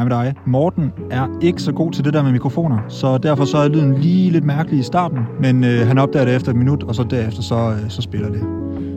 Hej 0.00 0.08
med 0.08 0.16
dig. 0.16 0.34
Morten 0.46 0.92
er 1.10 1.38
ikke 1.42 1.62
så 1.62 1.72
god 1.72 1.92
til 1.92 2.04
det 2.04 2.14
der 2.14 2.22
med 2.22 2.32
mikrofoner, 2.32 2.78
så 2.88 3.18
derfor 3.18 3.44
så 3.44 3.58
er 3.58 3.68
lyden 3.68 4.00
lige 4.00 4.30
lidt 4.30 4.44
mærkelig 4.44 4.80
i 4.80 4.82
starten, 4.82 5.18
men 5.40 5.64
øh, 5.64 5.86
han 5.86 5.98
opdager 5.98 6.24
det 6.24 6.34
efter 6.34 6.50
et 6.50 6.56
minut, 6.56 6.82
og 6.82 6.94
så 6.94 7.02
derefter 7.02 7.42
så, 7.42 7.54
øh, 7.54 7.90
så 7.90 8.02
spiller 8.02 8.28
det. 8.28 8.42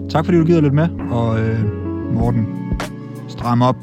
Tak 0.09 0.25
fordi 0.25 0.37
du 0.37 0.45
gider 0.45 0.61
lidt 0.61 0.73
med, 0.73 0.89
og 1.11 1.39
øh, 1.39 1.59
Morten, 2.13 2.47
stram 3.27 3.61
op. 3.61 3.75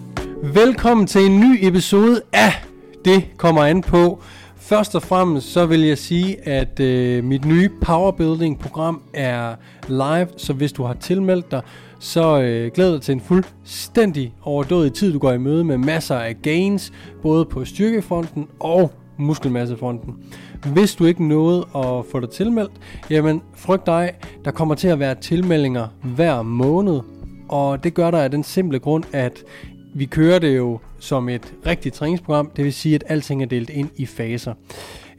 Velkommen 0.55 1.07
til 1.07 1.27
en 1.27 1.41
ny 1.41 1.59
episode 1.63 2.21
af 2.33 2.65
Det 3.05 3.25
kommer 3.37 3.65
an 3.65 3.83
på. 3.83 4.23
Først 4.57 4.95
og 4.95 5.03
fremmest 5.03 5.53
så 5.53 5.67
vil 5.67 5.81
jeg 5.81 5.99
sige, 5.99 6.49
at 6.49 6.81
øh, 6.81 7.25
mit 7.25 7.45
nye 7.45 7.71
Powerbuilding 7.83 8.59
program 8.59 9.03
er 9.15 9.55
live, 9.89 10.29
så 10.37 10.53
hvis 10.53 10.73
du 10.73 10.83
har 10.83 10.95
tilmeldt 10.95 11.51
dig, 11.51 11.63
så 12.01 12.41
øh, 12.41 12.71
glæder 12.75 12.93
dig 12.93 13.03
til 13.03 13.13
en 13.13 13.21
fuldstændig 13.21 14.35
overdådig 14.43 14.93
tid, 14.93 15.13
du 15.13 15.19
går 15.19 15.33
i 15.33 15.39
møde 15.39 15.65
med 15.65 15.79
masser 15.79 16.17
af 16.17 16.43
gains, 16.43 16.93
både 17.23 17.45
på 17.45 17.65
styrkefronten 17.65 18.49
og 18.61 18.93
muskelmassefronten. 19.19 20.15
Hvis 20.73 20.95
du 20.95 21.05
ikke 21.05 21.29
nåede 21.29 21.67
at 21.75 22.05
få 22.13 22.21
dig 22.21 22.31
tilmeldt, 22.31 22.73
jamen 23.11 23.43
frygt 23.55 23.87
dig, 23.87 24.13
der 24.45 24.51
kommer 24.51 24.75
til 24.75 24.89
at 24.89 24.99
være 24.99 25.15
tilmeldinger 25.15 25.89
hver 26.03 26.43
måned, 26.43 27.01
og 27.49 27.85
det 27.85 27.95
gør 27.95 28.11
der 28.11 28.19
af 28.19 28.31
den 28.31 28.45
simple 28.45 28.79
grund, 28.79 29.05
at 29.13 29.45
vi 29.95 30.05
kører 30.05 30.39
det 30.39 30.57
jo 30.57 30.79
som 30.99 31.29
et 31.29 31.55
rigtigt 31.67 31.95
træningsprogram, 31.95 32.51
det 32.57 32.65
vil 32.65 32.73
sige, 32.73 32.95
at 32.95 33.05
alting 33.07 33.43
er 33.43 33.47
delt 33.47 33.71
ind 33.71 33.89
i 33.97 34.07
faser. 34.07 34.55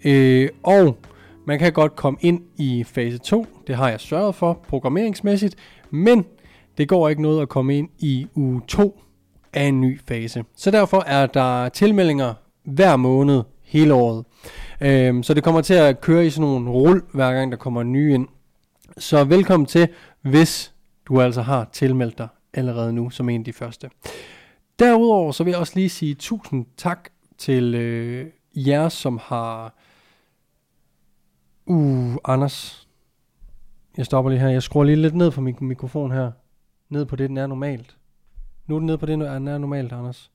Øh, 0.05 0.49
og 0.63 0.97
man 1.47 1.59
kan 1.59 1.73
godt 1.73 1.95
komme 1.95 2.19
ind 2.21 2.41
i 2.57 2.83
fase 2.83 3.17
2, 3.17 3.45
det 3.67 3.75
har 3.75 3.89
jeg 3.89 3.99
sørget 3.99 4.35
for 4.35 4.59
programmeringsmæssigt, 4.69 5.55
men 5.91 6.25
det 6.77 6.87
går 6.87 7.09
ikke 7.09 7.21
noget 7.21 7.41
at 7.41 7.49
komme 7.49 7.77
ind 7.77 7.89
i 7.99 8.27
uge 8.35 8.61
2 8.67 9.01
af 9.53 9.63
en 9.63 9.81
ny 9.81 9.99
fase. 10.07 10.45
Så 10.55 10.71
derfor 10.71 11.03
er 11.07 11.27
der 11.27 11.69
tilmeldinger 11.69 12.33
hver 12.63 12.95
måned 12.95 13.43
hele 13.63 13.93
året. 13.93 14.25
Øhm, 14.81 15.23
så 15.23 15.33
det 15.33 15.43
kommer 15.43 15.61
til 15.61 15.73
at 15.73 16.01
køre 16.01 16.25
i 16.25 16.29
sådan 16.29 16.41
nogle 16.41 16.71
rull, 16.71 17.01
hver 17.13 17.33
gang 17.33 17.51
der 17.51 17.57
kommer 17.57 17.83
nye 17.83 18.13
ind. 18.13 18.27
Så 18.97 19.23
velkommen 19.23 19.67
til, 19.67 19.87
hvis 20.21 20.73
du 21.05 21.21
altså 21.21 21.41
har 21.41 21.69
tilmeldt 21.71 22.17
dig 22.17 22.27
allerede 22.53 22.93
nu 22.93 23.09
som 23.09 23.29
en 23.29 23.41
af 23.41 23.45
de 23.45 23.53
første. 23.53 23.89
Derudover 24.79 25.31
så 25.31 25.43
vil 25.43 25.51
jeg 25.51 25.59
også 25.59 25.73
lige 25.75 25.89
sige 25.89 26.15
tusind 26.15 26.65
tak 26.77 27.09
til 27.37 27.75
øh, 27.75 28.27
jer, 28.55 28.89
som 28.89 29.19
har... 29.23 29.73
Uh, 31.65 32.15
Anders. 32.25 32.87
Jeg 33.97 34.05
stopper 34.05 34.31
lige 34.31 34.39
her. 34.39 34.49
Jeg 34.49 34.63
skruer 34.63 34.83
lige 34.83 34.95
lidt 34.95 35.15
ned 35.15 35.31
på 35.31 35.41
min 35.41 35.55
mikrofon 35.61 36.11
her. 36.11 36.31
Ned 36.91 37.05
på 37.05 37.15
det, 37.15 37.29
den 37.29 37.37
er 37.37 37.47
normalt. 37.47 37.97
Nu 38.67 38.75
er 38.75 38.79
den 38.79 38.85
nede 38.85 38.97
på 38.97 39.05
det, 39.05 39.19
den 39.19 39.47
er 39.47 39.57
normalt, 39.57 39.93
Anders. 39.93 40.31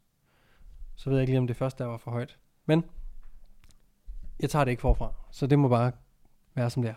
Så 0.95 1.11
ved 1.11 1.19
jeg 1.19 1.23
ikke 1.23 1.33
lige, 1.33 1.39
om 1.39 1.47
det 1.47 1.57
første 1.57 1.85
der 1.85 1.91
var 1.91 1.97
for 1.97 2.11
højt. 2.11 2.37
Men 2.67 2.85
jeg 4.41 4.51
tager 4.51 4.65
det 4.65 4.71
ikke 4.71 4.81
forfra. 4.81 5.13
Så 5.31 5.47
det 5.47 5.59
må 5.59 5.69
bare 5.69 5.93
være 6.55 6.71
som 6.71 6.83
det 6.83 6.91
er. 6.91 6.95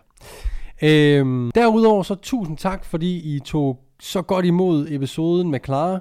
Øhm, 0.81 1.51
derudover 1.55 2.03
så 2.03 2.15
tusind 2.15 2.57
tak, 2.57 2.85
fordi 2.85 3.35
I 3.35 3.39
tog 3.39 3.83
så 3.99 4.21
godt 4.21 4.45
imod 4.45 4.87
episoden 4.89 5.51
med 5.51 5.59
Clara. 5.65 5.99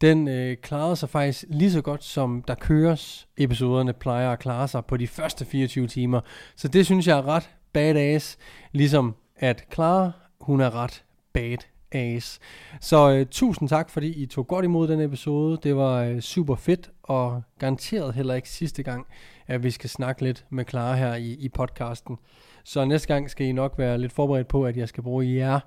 Den 0.00 0.28
øh, 0.28 0.56
klarede 0.56 0.96
sig 0.96 1.08
faktisk 1.08 1.44
lige 1.48 1.72
så 1.72 1.82
godt, 1.82 2.04
som 2.04 2.44
der 2.48 2.54
køres 2.54 3.28
episoderne 3.36 3.92
plejer 3.92 4.32
at 4.32 4.38
klare 4.38 4.68
sig 4.68 4.84
på 4.84 4.96
de 4.96 5.06
første 5.06 5.44
24 5.44 5.86
timer. 5.86 6.20
Så 6.56 6.68
det 6.68 6.86
synes 6.86 7.06
jeg 7.06 7.18
er 7.18 7.26
ret 7.26 7.50
badass, 7.72 8.38
ligesom 8.72 9.14
at 9.36 9.64
Clara, 9.74 10.12
hun 10.40 10.60
er 10.60 10.74
ret 10.74 11.04
bad 11.32 11.73
ass. 11.94 12.38
Så 12.80 13.10
øh, 13.12 13.26
tusind 13.26 13.68
tak, 13.68 13.90
fordi 13.90 14.22
I 14.22 14.26
tog 14.26 14.46
godt 14.46 14.64
imod 14.64 14.88
den 14.88 15.00
episode. 15.00 15.58
Det 15.62 15.76
var 15.76 16.02
øh, 16.02 16.20
super 16.20 16.54
fedt, 16.54 16.90
og 17.02 17.42
garanteret 17.58 18.14
heller 18.14 18.34
ikke 18.34 18.50
sidste 18.50 18.82
gang, 18.82 19.06
at 19.46 19.62
vi 19.62 19.70
skal 19.70 19.90
snakke 19.90 20.22
lidt 20.22 20.44
med 20.50 20.64
Clara 20.68 20.96
her 20.96 21.14
i, 21.14 21.32
i 21.32 21.48
podcasten. 21.48 22.16
Så 22.64 22.84
næste 22.84 23.08
gang 23.08 23.30
skal 23.30 23.46
I 23.46 23.52
nok 23.52 23.74
være 23.78 23.98
lidt 23.98 24.12
forberedt 24.12 24.48
på, 24.48 24.66
at 24.66 24.76
jeg 24.76 24.88
skal 24.88 25.02
bruge 25.02 25.34
jer 25.34 25.60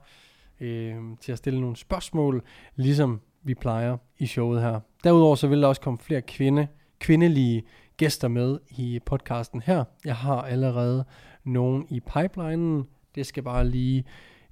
øh, 0.59 0.95
til 1.21 1.31
at 1.31 1.37
stille 1.37 1.61
nogle 1.61 1.75
spørgsmål, 1.75 2.43
ligesom 2.75 3.21
vi 3.43 3.53
plejer 3.53 3.97
i 4.17 4.25
showet 4.25 4.61
her. 4.61 4.79
Derudover 5.03 5.35
så 5.35 5.47
vil 5.47 5.61
der 5.61 5.67
også 5.67 5.81
komme 5.81 5.99
flere 5.99 6.21
kvinde, 6.21 6.67
kvindelige 6.99 7.63
gæster 7.97 8.27
med 8.27 8.59
i 8.69 8.99
podcasten 9.05 9.61
her. 9.65 9.83
Jeg 10.05 10.15
har 10.15 10.41
allerede 10.41 11.05
nogen 11.43 11.85
i 11.89 11.99
pipelinen. 11.99 12.87
Det 13.15 13.25
skal 13.25 13.43
bare 13.43 13.67
lige 13.67 14.05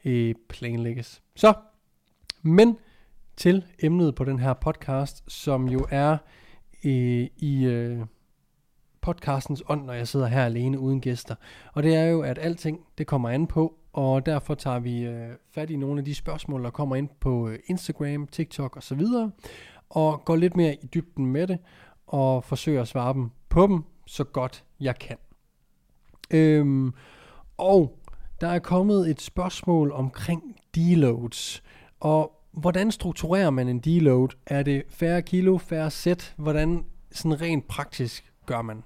øh, 0.05 0.35
planlægges. 0.49 1.21
Så, 1.35 1.53
men 2.41 2.77
til 3.37 3.65
emnet 3.79 4.15
på 4.15 4.23
den 4.23 4.39
her 4.39 4.53
podcast, 4.53 5.31
som 5.31 5.67
jo 5.67 5.87
er 5.89 6.17
øh, 6.85 7.27
i 7.37 7.65
øh, 7.65 8.05
podcastens 9.01 9.63
ånd, 9.69 9.85
når 9.85 9.93
jeg 9.93 10.07
sidder 10.07 10.27
her 10.27 10.45
alene 10.45 10.79
uden 10.79 11.01
gæster. 11.01 11.35
Og 11.73 11.83
det 11.83 11.95
er 11.95 12.05
jo, 12.05 12.21
at 12.21 12.37
alting 12.37 12.79
det 12.97 13.07
kommer 13.07 13.29
an 13.29 13.47
på, 13.47 13.77
og 13.93 14.25
derfor 14.25 14.55
tager 14.55 14.79
vi 14.79 15.03
øh, 15.03 15.29
fat 15.51 15.69
i 15.69 15.75
nogle 15.75 15.99
af 15.99 16.05
de 16.05 16.15
spørgsmål, 16.15 16.63
der 16.63 16.69
kommer 16.69 16.95
ind 16.95 17.09
på 17.19 17.49
øh, 17.49 17.59
Instagram, 17.65 18.27
TikTok 18.27 18.77
osv., 18.77 19.01
og 19.89 20.25
går 20.25 20.35
lidt 20.35 20.55
mere 20.55 20.73
i 20.73 20.87
dybden 20.93 21.25
med 21.25 21.47
det, 21.47 21.59
og 22.07 22.43
forsøger 22.43 22.81
at 22.81 22.87
svare 22.87 23.13
dem 23.13 23.29
på 23.49 23.67
dem, 23.67 23.83
så 24.05 24.23
godt 24.23 24.63
jeg 24.79 24.99
kan. 24.99 25.17
Øhm, 26.31 26.93
og 27.57 27.99
der 28.45 28.51
er 28.51 28.59
kommet 28.59 29.09
et 29.09 29.21
spørgsmål 29.21 29.91
omkring 29.91 30.55
deloads, 30.75 31.63
og 31.99 32.31
hvordan 32.51 32.91
strukturerer 32.91 33.49
man 33.49 33.67
en 33.67 33.79
deload? 33.79 34.29
Er 34.45 34.63
det 34.63 34.83
færre 34.89 35.21
kilo, 35.21 35.57
færre 35.57 35.91
sæt? 35.91 36.33
Hvordan 36.37 36.85
sådan 37.11 37.41
rent 37.41 37.67
praktisk 37.67 38.33
gør 38.45 38.61
man? 38.61 38.83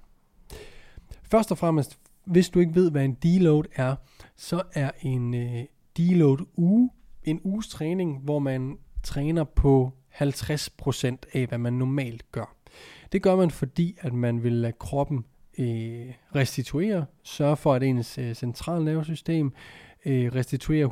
Først 1.24 1.52
og 1.52 1.58
fremmest, 1.58 2.00
hvis 2.26 2.50
du 2.50 2.60
ikke 2.60 2.76
ved, 2.76 2.92
hvad 2.92 3.06
en 3.06 3.14
deload 3.14 3.64
er, 3.76 3.96
så 4.36 4.62
er 4.74 4.92
en 5.02 5.34
øh, 5.34 5.64
deload 5.98 6.38
uge 6.56 6.90
en 7.24 7.42
uges 7.44 7.68
træning, 7.68 8.20
hvor 8.20 8.40
man 8.40 8.78
træner 9.04 9.44
på 9.44 9.94
50% 10.22 11.16
af, 11.34 11.46
hvad 11.48 11.58
man 11.58 11.74
normalt 11.74 12.32
gør. 12.32 12.56
Det 13.12 13.22
gør 13.22 13.36
man, 13.36 13.52
fordi 13.52 13.98
at 14.00 14.14
man 14.14 14.44
vil 14.44 14.54
lade 14.54 14.74
kroppen 14.80 15.26
øh, 15.60 16.14
restituere, 16.36 17.06
sørge 17.24 17.58
for, 17.58 17.74
at 17.74 17.84
ens 17.84 18.18
øh, 18.18 18.34
centralnervesystem 18.36 19.54
øh, 20.06 20.36
restituerer 20.36 20.88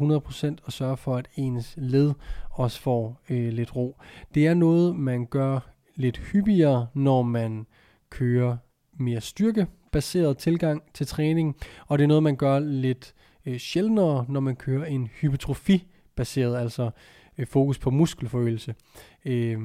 100% 0.59 0.65
og 0.65 0.73
sørge 0.73 0.97
for, 0.97 1.15
at 1.15 1.27
ens 1.35 1.73
led 1.77 2.13
også 2.51 2.81
får 2.81 3.21
øh, 3.29 3.53
lidt 3.53 3.75
ro. 3.75 3.97
Det 4.35 4.47
er 4.47 4.53
noget, 4.53 4.95
man 4.95 5.25
gør 5.25 5.59
lidt 5.95 6.17
hyppigere, 6.17 6.87
når 6.93 7.21
man 7.21 7.65
kører 8.09 8.57
mere 8.93 9.21
styrkebaseret 9.21 10.37
tilgang 10.37 10.83
til 10.93 11.07
træning, 11.07 11.55
og 11.87 11.97
det 11.97 12.03
er 12.03 12.07
noget, 12.07 12.23
man 12.23 12.35
gør 12.35 12.59
lidt 12.59 13.13
øh, 13.45 13.57
sjældnere, 13.57 14.25
når 14.29 14.39
man 14.39 14.55
kører 14.55 14.85
en 14.85 15.07
hypertrofi-baseret, 15.07 16.57
altså 16.57 16.89
øh, 17.37 17.47
fokus 17.47 17.79
på 17.79 17.89
muskelforøgelse. 17.89 18.75
Øh, 19.25 19.59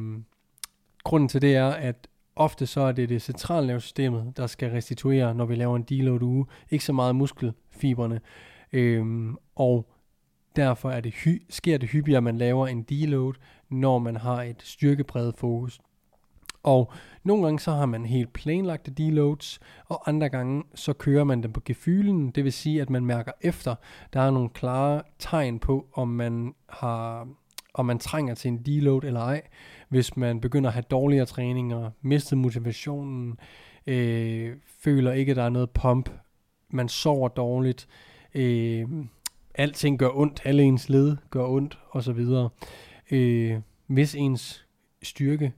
grunden 1.04 1.28
til 1.28 1.42
det 1.42 1.56
er, 1.56 1.68
at 1.68 2.08
ofte 2.36 2.66
så 2.66 2.80
er 2.80 2.92
det 2.92 3.08
det 3.08 3.22
centralnervesystemet, 3.22 4.36
der 4.36 4.46
skal 4.46 4.70
restituere, 4.70 5.34
når 5.34 5.44
vi 5.44 5.54
laver 5.54 5.76
en 5.76 5.82
deload 5.82 6.22
uge, 6.22 6.46
ikke 6.70 6.84
så 6.84 6.92
meget 6.92 7.16
muskelfiberne. 7.16 8.20
Øhm, 8.72 9.36
og 9.56 9.88
derfor 10.56 10.90
er 10.90 11.00
det 11.00 11.14
hy- 11.14 11.46
sker 11.50 11.78
det 11.78 11.88
hyppigere, 11.88 12.16
at 12.16 12.22
man 12.22 12.38
laver 12.38 12.66
en 12.66 12.82
deload, 12.82 13.34
når 13.70 13.98
man 13.98 14.16
har 14.16 14.42
et 14.42 14.62
styrkebredt 14.62 15.38
fokus. 15.38 15.80
Og 16.62 16.92
nogle 17.24 17.44
gange 17.44 17.60
så 17.60 17.72
har 17.72 17.86
man 17.86 18.06
helt 18.06 18.32
planlagte 18.32 18.90
deloads, 18.90 19.60
og 19.88 20.08
andre 20.08 20.28
gange 20.28 20.62
så 20.74 20.92
kører 20.92 21.24
man 21.24 21.42
dem 21.42 21.52
på 21.52 21.60
gefylen, 21.64 22.30
det 22.30 22.44
vil 22.44 22.52
sige, 22.52 22.80
at 22.82 22.90
man 22.90 23.04
mærker 23.06 23.32
efter. 23.40 23.74
Der 24.12 24.20
er 24.20 24.30
nogle 24.30 24.48
klare 24.48 25.02
tegn 25.18 25.58
på, 25.58 25.86
om 25.94 26.08
man 26.08 26.54
har 26.68 27.28
om 27.74 27.86
man 27.86 27.98
trænger 27.98 28.34
til 28.34 28.48
en 28.48 28.62
deload 28.62 29.04
eller 29.04 29.20
ej. 29.20 29.42
Hvis 29.88 30.16
man 30.16 30.40
begynder 30.40 30.70
at 30.70 30.74
have 30.74 30.84
dårligere 30.90 31.26
træninger, 31.26 31.90
mistet 32.02 32.38
motivationen, 32.38 33.38
øh, 33.86 34.56
føler 34.66 35.12
ikke, 35.12 35.30
at 35.30 35.36
der 35.36 35.42
er 35.42 35.48
noget 35.48 35.70
pump, 35.70 36.10
man 36.70 36.88
sover 36.88 37.28
dårligt, 37.28 37.88
øh, 38.34 38.88
alting 39.54 39.98
gør 39.98 40.10
ondt, 40.14 40.42
alle 40.44 40.62
ens 40.62 40.88
led 40.88 41.16
gør 41.30 41.46
ondt, 41.46 41.78
osv. 41.90 42.26
Øh, 43.10 43.60
hvis 43.86 44.14
ens 44.14 44.66
styrke 45.02 45.52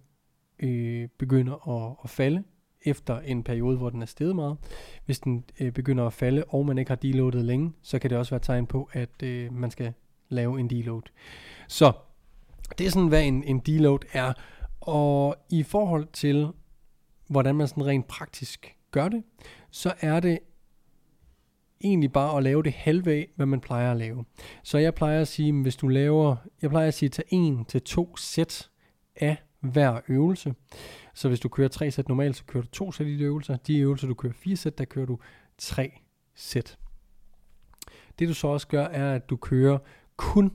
øh, 0.59 1.09
begynder 1.19 1.69
at, 1.69 1.97
at 2.05 2.11
falde 2.11 2.43
efter 2.85 3.21
en 3.21 3.43
periode, 3.43 3.77
hvor 3.77 3.91
den 3.91 4.03
er 4.03 4.07
steget 4.07 4.37
meget. 4.37 4.57
Hvis 5.07 5.21
den 5.21 5.45
øh, 5.61 5.73
begynder 5.73 6.07
at 6.07 6.13
falde, 6.13 6.45
og 6.49 6.67
man 6.67 6.79
ikke 6.79 6.91
har 6.91 6.97
deloadet 6.97 7.45
længe, 7.45 7.73
så 7.83 7.99
kan 7.99 8.11
det 8.11 8.19
også 8.19 8.31
være 8.31 8.41
tegn 8.41 8.67
på, 8.67 8.89
at 8.93 9.23
øh, 9.23 9.53
man 9.53 9.71
skal 9.71 9.93
lave 10.29 10.61
en 10.61 10.71
deload. 10.71 11.03
Så 11.69 11.93
det 12.79 12.87
er 12.87 12.91
sådan, 12.91 13.09
hvad 13.09 13.23
en, 13.23 13.45
en 13.45 13.59
deload 13.59 13.99
er. 14.13 14.33
Og 14.81 15.37
i 15.51 15.63
forhold 15.63 16.07
til, 16.13 16.49
hvordan 17.29 17.55
man 17.55 17.69
sådan 17.69 17.87
rent 17.87 18.07
praktisk 18.07 18.77
gør 18.91 19.09
det, 19.09 19.23
så 19.71 19.95
er 20.01 20.21
det 20.21 20.39
egentlig 21.81 22.13
bare 22.13 22.37
at 22.37 22.43
lave 22.43 22.63
det 22.63 22.73
halve 22.73 23.13
af, 23.13 23.29
hvad 23.37 23.47
man 23.47 23.61
plejer 23.61 23.91
at 23.91 23.97
lave. 23.97 24.25
Så 24.63 24.79
jeg 24.79 24.95
plejer 24.95 25.21
at 25.21 25.29
sige, 25.29 25.53
hvis 25.63 25.77
du 25.77 25.89
laver, 25.89 26.37
jeg 26.63 26.71
plejer 26.71 26.89
at 26.89 26.95
sige, 26.95 27.09
tag 27.09 27.25
en 27.29 27.65
til 27.65 27.83
to 27.83 28.17
sæt 28.17 28.71
af 29.17 29.37
hver 29.61 30.01
øvelse. 30.09 30.55
Så 31.15 31.29
hvis 31.29 31.41
du 31.41 31.49
kører 31.49 31.69
tre 31.69 31.91
sæt 31.91 32.09
normalt, 32.09 32.37
så 32.37 32.45
kører 32.45 32.63
du 32.65 32.71
to 32.71 32.93
sæt 32.93 33.07
i 33.07 33.17
de 33.17 33.25
øvelser. 33.25 33.57
De 33.57 33.79
øvelser, 33.79 34.09
du 34.09 34.15
kører 34.15 34.33
fire 34.33 34.57
sæt, 34.57 34.79
der 34.79 34.85
kører 34.85 35.07
du 35.07 35.19
tre 35.59 36.01
sæt. 36.35 36.79
Det 38.19 38.29
du 38.29 38.35
så 38.35 38.49
også 38.49 38.69
gør, 38.69 38.85
er, 38.85 39.15
at 39.15 39.31
du 39.31 39.37
kører 39.37 39.79
kun 40.17 40.53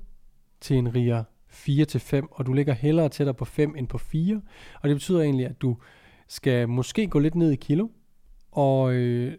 til 0.62 0.78
en 0.78 0.96
riger 0.96 1.24
4-5, 1.50 2.28
og 2.32 2.46
du 2.46 2.54
ligger 2.54 2.74
hellere 2.74 3.10
tættere 3.10 3.34
på 3.34 3.46
5 3.46 3.76
end 3.76 3.88
på 3.88 3.98
4. 3.98 4.42
Og 4.82 4.90
det 4.90 4.96
betyder 4.96 5.22
egentlig, 5.22 5.46
at 5.46 5.62
du 5.62 5.78
skal 6.28 6.70
måske 6.70 7.08
gå 7.08 7.20
lidt 7.20 7.36
ned 7.36 7.52
i 7.52 7.56
kilo, 7.56 7.88
og 8.52 8.94
øh, 8.94 9.38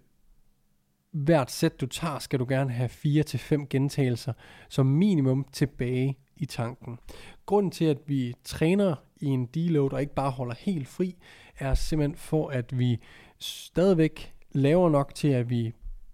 hvert 1.12 1.50
sæt 1.50 1.80
du 1.80 1.86
tager, 1.86 2.18
skal 2.18 2.38
du 2.38 2.46
gerne 2.48 2.70
have 2.72 2.90
4-5 2.90 3.66
gentagelser 3.70 4.32
som 4.68 4.86
minimum 4.86 5.46
tilbage 5.52 6.18
i 6.36 6.46
tanken. 6.46 6.98
Grunden 7.46 7.72
til, 7.72 7.84
at 7.84 7.98
vi 8.06 8.34
træner 8.44 8.94
i 9.16 9.26
en 9.26 9.46
deload 9.46 9.92
og 9.92 10.00
ikke 10.00 10.14
bare 10.14 10.30
holder 10.30 10.54
helt 10.58 10.88
fri, 10.88 11.16
er 11.58 11.74
simpelthen 11.74 12.16
for, 12.16 12.48
at 12.48 12.78
vi 12.78 12.98
stadigvæk 13.38 14.34
laver 14.52 14.90
nok 14.90 15.14
til, 15.14 15.28
at 15.28 15.50
vi 15.50 15.72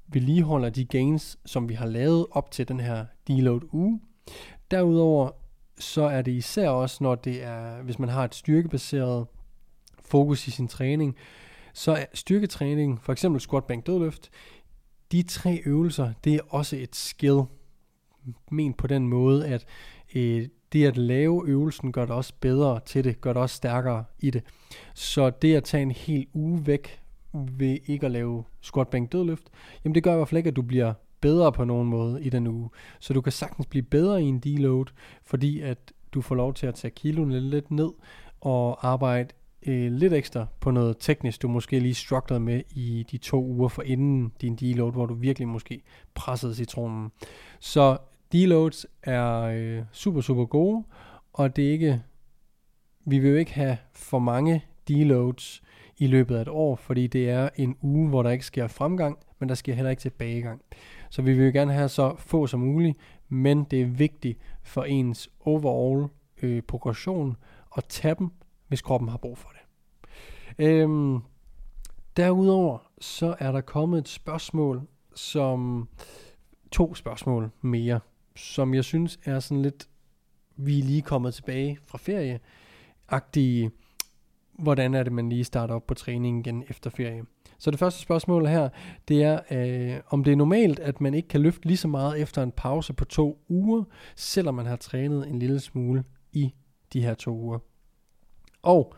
vedligeholder 0.08 0.70
de 0.70 0.84
gains, 0.84 1.38
som 1.46 1.68
vi 1.68 1.74
har 1.74 1.86
lavet 1.86 2.26
op 2.30 2.50
til 2.50 2.68
den 2.68 2.80
her 2.80 3.06
deload 3.28 3.60
uge. 3.72 4.00
Derudover 4.70 5.30
så 5.78 6.02
er 6.02 6.22
det 6.22 6.32
især 6.32 6.68
også, 6.68 7.04
når 7.04 7.14
det 7.14 7.42
er, 7.42 7.82
hvis 7.82 7.98
man 7.98 8.08
har 8.08 8.24
et 8.24 8.34
styrkebaseret 8.34 9.26
fokus 10.04 10.48
i 10.48 10.50
sin 10.50 10.68
træning, 10.68 11.16
så 11.74 11.92
er 11.92 12.04
styrketræning, 12.14 13.02
for 13.02 13.12
eksempel 13.12 13.40
squat, 13.40 13.64
bank, 13.64 13.86
dødløft, 13.86 14.30
de 15.12 15.22
tre 15.22 15.62
øvelser, 15.64 16.12
det 16.24 16.34
er 16.34 16.40
også 16.48 16.76
et 16.76 16.96
skill. 16.96 17.40
Men 18.50 18.74
på 18.74 18.86
den 18.86 19.08
måde, 19.08 19.46
at 19.46 19.66
øh, 20.14 20.48
det 20.72 20.86
at 20.86 20.96
lave 20.96 21.48
øvelsen 21.48 21.92
gør 21.92 22.06
det 22.06 22.14
også 22.14 22.32
bedre 22.40 22.80
til 22.86 23.04
det, 23.04 23.20
gør 23.20 23.32
det 23.32 23.42
også 23.42 23.56
stærkere 23.56 24.04
i 24.20 24.30
det. 24.30 24.42
Så 24.94 25.30
det 25.30 25.54
at 25.54 25.64
tage 25.64 25.82
en 25.82 25.90
hel 25.90 26.26
uge 26.34 26.66
væk 26.66 27.00
ved 27.32 27.78
ikke 27.86 28.06
at 28.06 28.12
lave 28.12 28.44
squat, 28.60 28.88
bank, 28.88 29.12
dødløft, 29.12 29.50
jamen 29.84 29.94
det 29.94 30.02
gør 30.02 30.12
i 30.12 30.16
hvert 30.16 30.28
fald 30.28 30.38
ikke, 30.38 30.48
at 30.48 30.56
du 30.56 30.62
bliver 30.62 30.92
bedre 31.20 31.52
på 31.52 31.64
nogen 31.64 31.88
måde 31.88 32.22
i 32.22 32.28
den 32.28 32.46
uge. 32.46 32.70
Så 32.98 33.14
du 33.14 33.20
kan 33.20 33.32
sagtens 33.32 33.66
blive 33.66 33.82
bedre 33.82 34.22
i 34.22 34.26
en 34.26 34.38
deload, 34.38 34.84
fordi 35.24 35.60
at 35.60 35.92
du 36.12 36.20
får 36.20 36.34
lov 36.34 36.54
til 36.54 36.66
at 36.66 36.74
tage 36.74 36.90
kiloene 36.90 37.40
lidt 37.40 37.70
ned 37.70 37.90
og 38.40 38.88
arbejde 38.88 39.28
øh, 39.66 39.92
lidt 39.92 40.12
ekstra 40.12 40.46
på 40.60 40.70
noget 40.70 40.96
teknisk, 41.00 41.42
du 41.42 41.48
måske 41.48 41.80
lige 41.80 41.94
strugglede 41.94 42.40
med 42.40 42.62
i 42.70 43.06
de 43.10 43.18
to 43.18 43.44
uger 43.44 43.68
for 43.68 43.82
inden 43.82 44.32
din 44.40 44.56
deload, 44.56 44.92
hvor 44.92 45.06
du 45.06 45.14
virkelig 45.14 45.48
måske 45.48 45.82
pressede 46.14 46.54
citronen. 46.54 47.12
Så 47.60 47.98
deloads 48.32 48.86
er 49.02 49.40
øh, 49.40 49.82
super, 49.92 50.20
super 50.20 50.44
gode, 50.44 50.84
og 51.32 51.56
det 51.56 51.66
er 51.68 51.72
ikke, 51.72 52.02
vi 53.04 53.18
vil 53.18 53.30
jo 53.30 53.36
ikke 53.36 53.54
have 53.54 53.76
for 53.92 54.18
mange 54.18 54.64
deloads 54.88 55.62
i 55.98 56.06
løbet 56.06 56.36
af 56.36 56.40
et 56.40 56.48
år, 56.48 56.76
fordi 56.76 57.06
det 57.06 57.30
er 57.30 57.48
en 57.56 57.76
uge, 57.80 58.08
hvor 58.08 58.22
der 58.22 58.30
ikke 58.30 58.44
sker 58.44 58.66
fremgang, 58.66 59.18
men 59.38 59.48
der 59.48 59.54
sker 59.54 59.74
heller 59.74 59.90
ikke 59.90 60.00
tilbagegang. 60.00 60.62
Så 61.10 61.22
vi 61.22 61.32
vil 61.32 61.44
jo 61.44 61.52
gerne 61.52 61.72
have 61.72 61.88
så 61.88 62.14
få 62.18 62.46
som 62.46 62.60
muligt, 62.60 62.98
men 63.28 63.64
det 63.64 63.82
er 63.82 63.86
vigtigt 63.86 64.38
for 64.62 64.84
ens 64.84 65.30
overall 65.40 66.08
øh, 66.42 66.62
progression 66.62 67.36
at 67.76 67.84
tage 67.84 68.14
dem, 68.18 68.30
hvis 68.68 68.82
kroppen 68.82 69.08
har 69.08 69.16
brug 69.16 69.38
for 69.38 69.48
det. 69.48 69.60
Øhm, 70.66 71.20
derudover 72.16 72.78
så 73.00 73.36
er 73.38 73.52
der 73.52 73.60
kommet 73.60 73.98
et 73.98 74.08
spørgsmål, 74.08 74.82
som 75.14 75.88
to 76.72 76.94
spørgsmål 76.94 77.50
mere, 77.60 78.00
som 78.36 78.74
jeg 78.74 78.84
synes 78.84 79.18
er 79.24 79.40
sådan 79.40 79.62
lidt, 79.62 79.88
vi 80.56 80.78
er 80.78 80.82
lige 80.82 81.02
kommet 81.02 81.34
tilbage 81.34 81.78
fra 81.86 81.98
ferie, 81.98 82.40
agtige, 83.08 83.70
hvordan 84.58 84.94
er 84.94 85.02
det, 85.02 85.12
man 85.12 85.28
lige 85.28 85.44
starter 85.44 85.74
op 85.74 85.86
på 85.86 85.94
træningen 85.94 86.40
igen 86.40 86.64
efter 86.68 86.90
ferie. 86.90 87.24
Så 87.58 87.70
det 87.70 87.78
første 87.78 88.00
spørgsmål 88.00 88.46
her, 88.46 88.68
det 89.08 89.22
er, 89.22 89.40
øh, 89.50 90.00
om 90.08 90.24
det 90.24 90.32
er 90.32 90.36
normalt, 90.36 90.78
at 90.78 91.00
man 91.00 91.14
ikke 91.14 91.28
kan 91.28 91.40
løfte 91.40 91.66
lige 91.66 91.76
så 91.76 91.88
meget 91.88 92.20
efter 92.20 92.42
en 92.42 92.52
pause 92.52 92.92
på 92.92 93.04
to 93.04 93.44
uger, 93.48 93.84
selvom 94.16 94.54
man 94.54 94.66
har 94.66 94.76
trænet 94.76 95.28
en 95.28 95.38
lille 95.38 95.60
smule 95.60 96.04
i 96.32 96.54
de 96.92 97.02
her 97.02 97.14
to 97.14 97.36
uger. 97.36 97.58
Og 98.62 98.94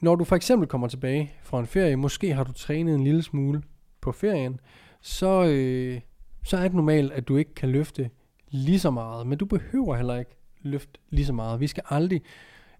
når 0.00 0.14
du 0.14 0.24
for 0.24 0.36
eksempel 0.36 0.68
kommer 0.68 0.88
tilbage 0.88 1.32
fra 1.42 1.60
en 1.60 1.66
ferie, 1.66 1.96
måske 1.96 2.34
har 2.34 2.44
du 2.44 2.52
trænet 2.52 2.94
en 2.94 3.04
lille 3.04 3.22
smule 3.22 3.62
på 4.00 4.12
ferien, 4.12 4.60
så, 5.00 5.44
øh, 5.44 6.00
så 6.44 6.56
er 6.56 6.62
det 6.62 6.74
normalt, 6.74 7.12
at 7.12 7.28
du 7.28 7.36
ikke 7.36 7.54
kan 7.54 7.68
løfte 7.68 8.10
lige 8.48 8.80
så 8.80 8.90
meget, 8.90 9.26
men 9.26 9.38
du 9.38 9.46
behøver 9.46 9.96
heller 9.96 10.16
ikke 10.16 10.36
løfte 10.62 11.00
lige 11.10 11.26
så 11.26 11.32
meget. 11.32 11.60
Vi 11.60 11.66
skal 11.66 11.82
aldrig 11.88 12.22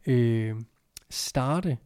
øh, 0.07 0.57
starte 1.11 1.79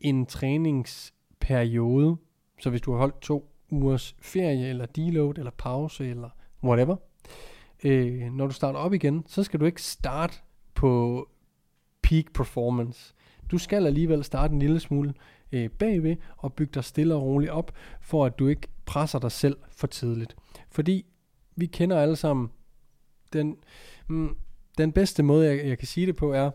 en 0.00 0.26
træningsperiode 0.26 2.16
så 2.62 2.70
hvis 2.70 2.80
du 2.80 2.92
har 2.92 2.98
holdt 2.98 3.20
to 3.20 3.52
ugers 3.70 4.16
ferie, 4.20 4.68
eller 4.68 4.86
deload, 4.86 5.38
eller 5.38 5.50
pause, 5.50 6.08
eller 6.08 6.30
whatever, 6.64 6.96
øh, 7.84 8.32
når 8.32 8.46
du 8.46 8.52
starter 8.52 8.78
op 8.78 8.94
igen, 8.94 9.24
så 9.26 9.42
skal 9.42 9.60
du 9.60 9.64
ikke 9.64 9.82
starte 9.82 10.34
på 10.74 11.28
peak 12.02 12.24
performance. 12.34 13.14
Du 13.50 13.58
skal 13.58 13.86
alligevel 13.86 14.24
starte 14.24 14.52
en 14.52 14.58
lille 14.58 14.80
smule 14.80 15.14
øh, 15.52 15.70
bagved, 15.70 16.16
og 16.36 16.52
bygge 16.52 16.70
dig 16.74 16.84
stille 16.84 17.14
og 17.14 17.22
roligt 17.22 17.50
op, 17.50 17.72
for 18.00 18.26
at 18.26 18.38
du 18.38 18.46
ikke 18.46 18.68
presser 18.86 19.18
dig 19.18 19.32
selv 19.32 19.56
for 19.70 19.86
tidligt. 19.86 20.36
Fordi 20.70 21.06
vi 21.56 21.66
kender 21.66 22.00
alle 22.00 22.16
sammen 22.16 22.50
den, 23.32 23.56
mm, 24.08 24.36
den 24.78 24.92
bedste 24.92 25.22
måde, 25.22 25.46
jeg, 25.46 25.66
jeg 25.66 25.78
kan 25.78 25.88
sige 25.88 26.06
det 26.06 26.16
på, 26.16 26.32
er, 26.32 26.50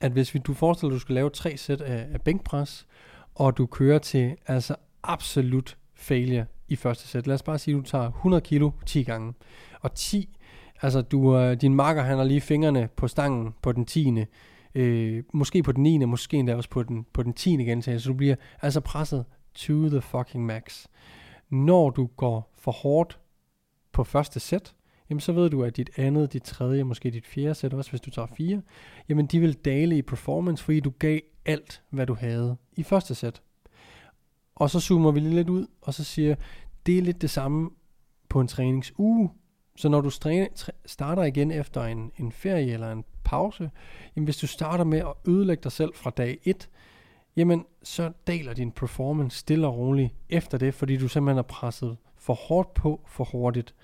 at 0.00 0.12
hvis 0.12 0.34
vi, 0.34 0.38
du 0.38 0.54
forestiller 0.54 0.90
dig, 0.90 0.94
at 0.94 1.00
du 1.00 1.00
skal 1.00 1.14
lave 1.14 1.30
tre 1.30 1.56
sæt 1.56 1.80
af, 1.80 2.08
af 2.12 2.22
bænkpres, 2.22 2.86
og 3.34 3.58
du 3.58 3.66
kører 3.66 3.98
til 3.98 4.36
altså 4.46 4.76
absolut 5.02 5.76
failure 5.94 6.46
i 6.68 6.76
første 6.76 7.08
sæt. 7.08 7.26
Lad 7.26 7.34
os 7.34 7.42
bare 7.42 7.58
sige, 7.58 7.74
at 7.74 7.84
du 7.84 7.90
tager 7.90 8.08
100 8.08 8.40
kilo 8.40 8.70
10 8.86 9.02
gange. 9.02 9.34
Og 9.80 9.94
10, 9.94 10.38
altså 10.82 11.02
du, 11.02 11.36
øh, 11.36 11.60
din 11.60 11.74
marker 11.74 12.02
han 12.02 12.16
har 12.16 12.24
lige 12.24 12.40
fingrene 12.40 12.88
på 12.96 13.08
stangen 13.08 13.54
på 13.62 13.72
den 13.72 13.84
10. 13.84 14.24
Øh, 14.74 15.24
måske 15.32 15.62
på 15.62 15.72
den 15.72 15.82
9. 15.82 16.04
Måske 16.04 16.36
endda 16.36 16.54
også 16.54 16.70
på 16.70 16.82
den, 16.82 17.06
på 17.12 17.22
den 17.22 17.32
10. 17.32 17.50
gentagelse. 17.50 18.04
Så 18.04 18.08
du 18.10 18.16
bliver 18.16 18.34
altså 18.62 18.80
presset 18.80 19.24
to 19.54 19.88
the 19.88 20.00
fucking 20.00 20.46
max. 20.46 20.86
Når 21.50 21.90
du 21.90 22.06
går 22.06 22.52
for 22.58 22.72
hårdt 22.72 23.18
på 23.92 24.04
første 24.04 24.40
sæt, 24.40 24.74
jamen 25.10 25.20
så 25.20 25.32
ved 25.32 25.50
du, 25.50 25.64
at 25.64 25.76
dit 25.76 25.90
andet, 25.96 26.32
dit 26.32 26.42
tredje, 26.42 26.84
måske 26.84 27.10
dit 27.10 27.26
fjerde 27.26 27.54
sæt 27.54 27.74
også, 27.74 27.90
hvis 27.90 28.00
du 28.00 28.10
tager 28.10 28.28
fire, 28.36 28.62
jamen 29.08 29.26
de 29.26 29.40
vil 29.40 29.52
dale 29.54 29.98
i 29.98 30.02
performance, 30.02 30.64
fordi 30.64 30.80
du 30.80 30.90
gav 30.98 31.20
alt, 31.44 31.82
hvad 31.90 32.06
du 32.06 32.14
havde 32.14 32.56
i 32.76 32.82
første 32.82 33.14
sæt. 33.14 33.42
Og 34.54 34.70
så 34.70 34.80
zoomer 34.80 35.10
vi 35.10 35.20
lige 35.20 35.34
lidt 35.34 35.48
ud, 35.48 35.66
og 35.82 35.94
så 35.94 36.04
siger, 36.04 36.34
det 36.86 36.98
er 36.98 37.02
lidt 37.02 37.22
det 37.22 37.30
samme 37.30 37.70
på 38.28 38.40
en 38.40 38.48
træningsuge. 38.48 39.30
Så 39.76 39.88
når 39.88 40.00
du 40.00 40.10
starter 40.86 41.22
igen 41.22 41.50
efter 41.50 41.84
en, 41.84 42.12
en 42.18 42.32
ferie 42.32 42.72
eller 42.72 42.92
en 42.92 43.04
pause, 43.24 43.70
jamen 44.16 44.24
hvis 44.24 44.36
du 44.36 44.46
starter 44.46 44.84
med 44.84 44.98
at 44.98 45.12
ødelægge 45.28 45.62
dig 45.62 45.72
selv 45.72 45.94
fra 45.94 46.10
dag 46.10 46.38
1, 46.44 46.68
jamen 47.36 47.64
så 47.82 48.12
daler 48.26 48.54
din 48.54 48.72
performance 48.72 49.38
stille 49.38 49.66
og 49.66 49.76
roligt 49.76 50.14
efter 50.28 50.58
det, 50.58 50.74
fordi 50.74 50.96
du 50.96 51.08
simpelthen 51.08 51.36
har 51.36 51.42
presset 51.42 51.96
for 52.16 52.34
hårdt 52.34 52.74
på 52.74 53.00
for 53.06 53.24
hurtigt. 53.24 53.74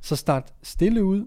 Så 0.00 0.16
start 0.16 0.54
stille 0.62 1.04
ud, 1.04 1.26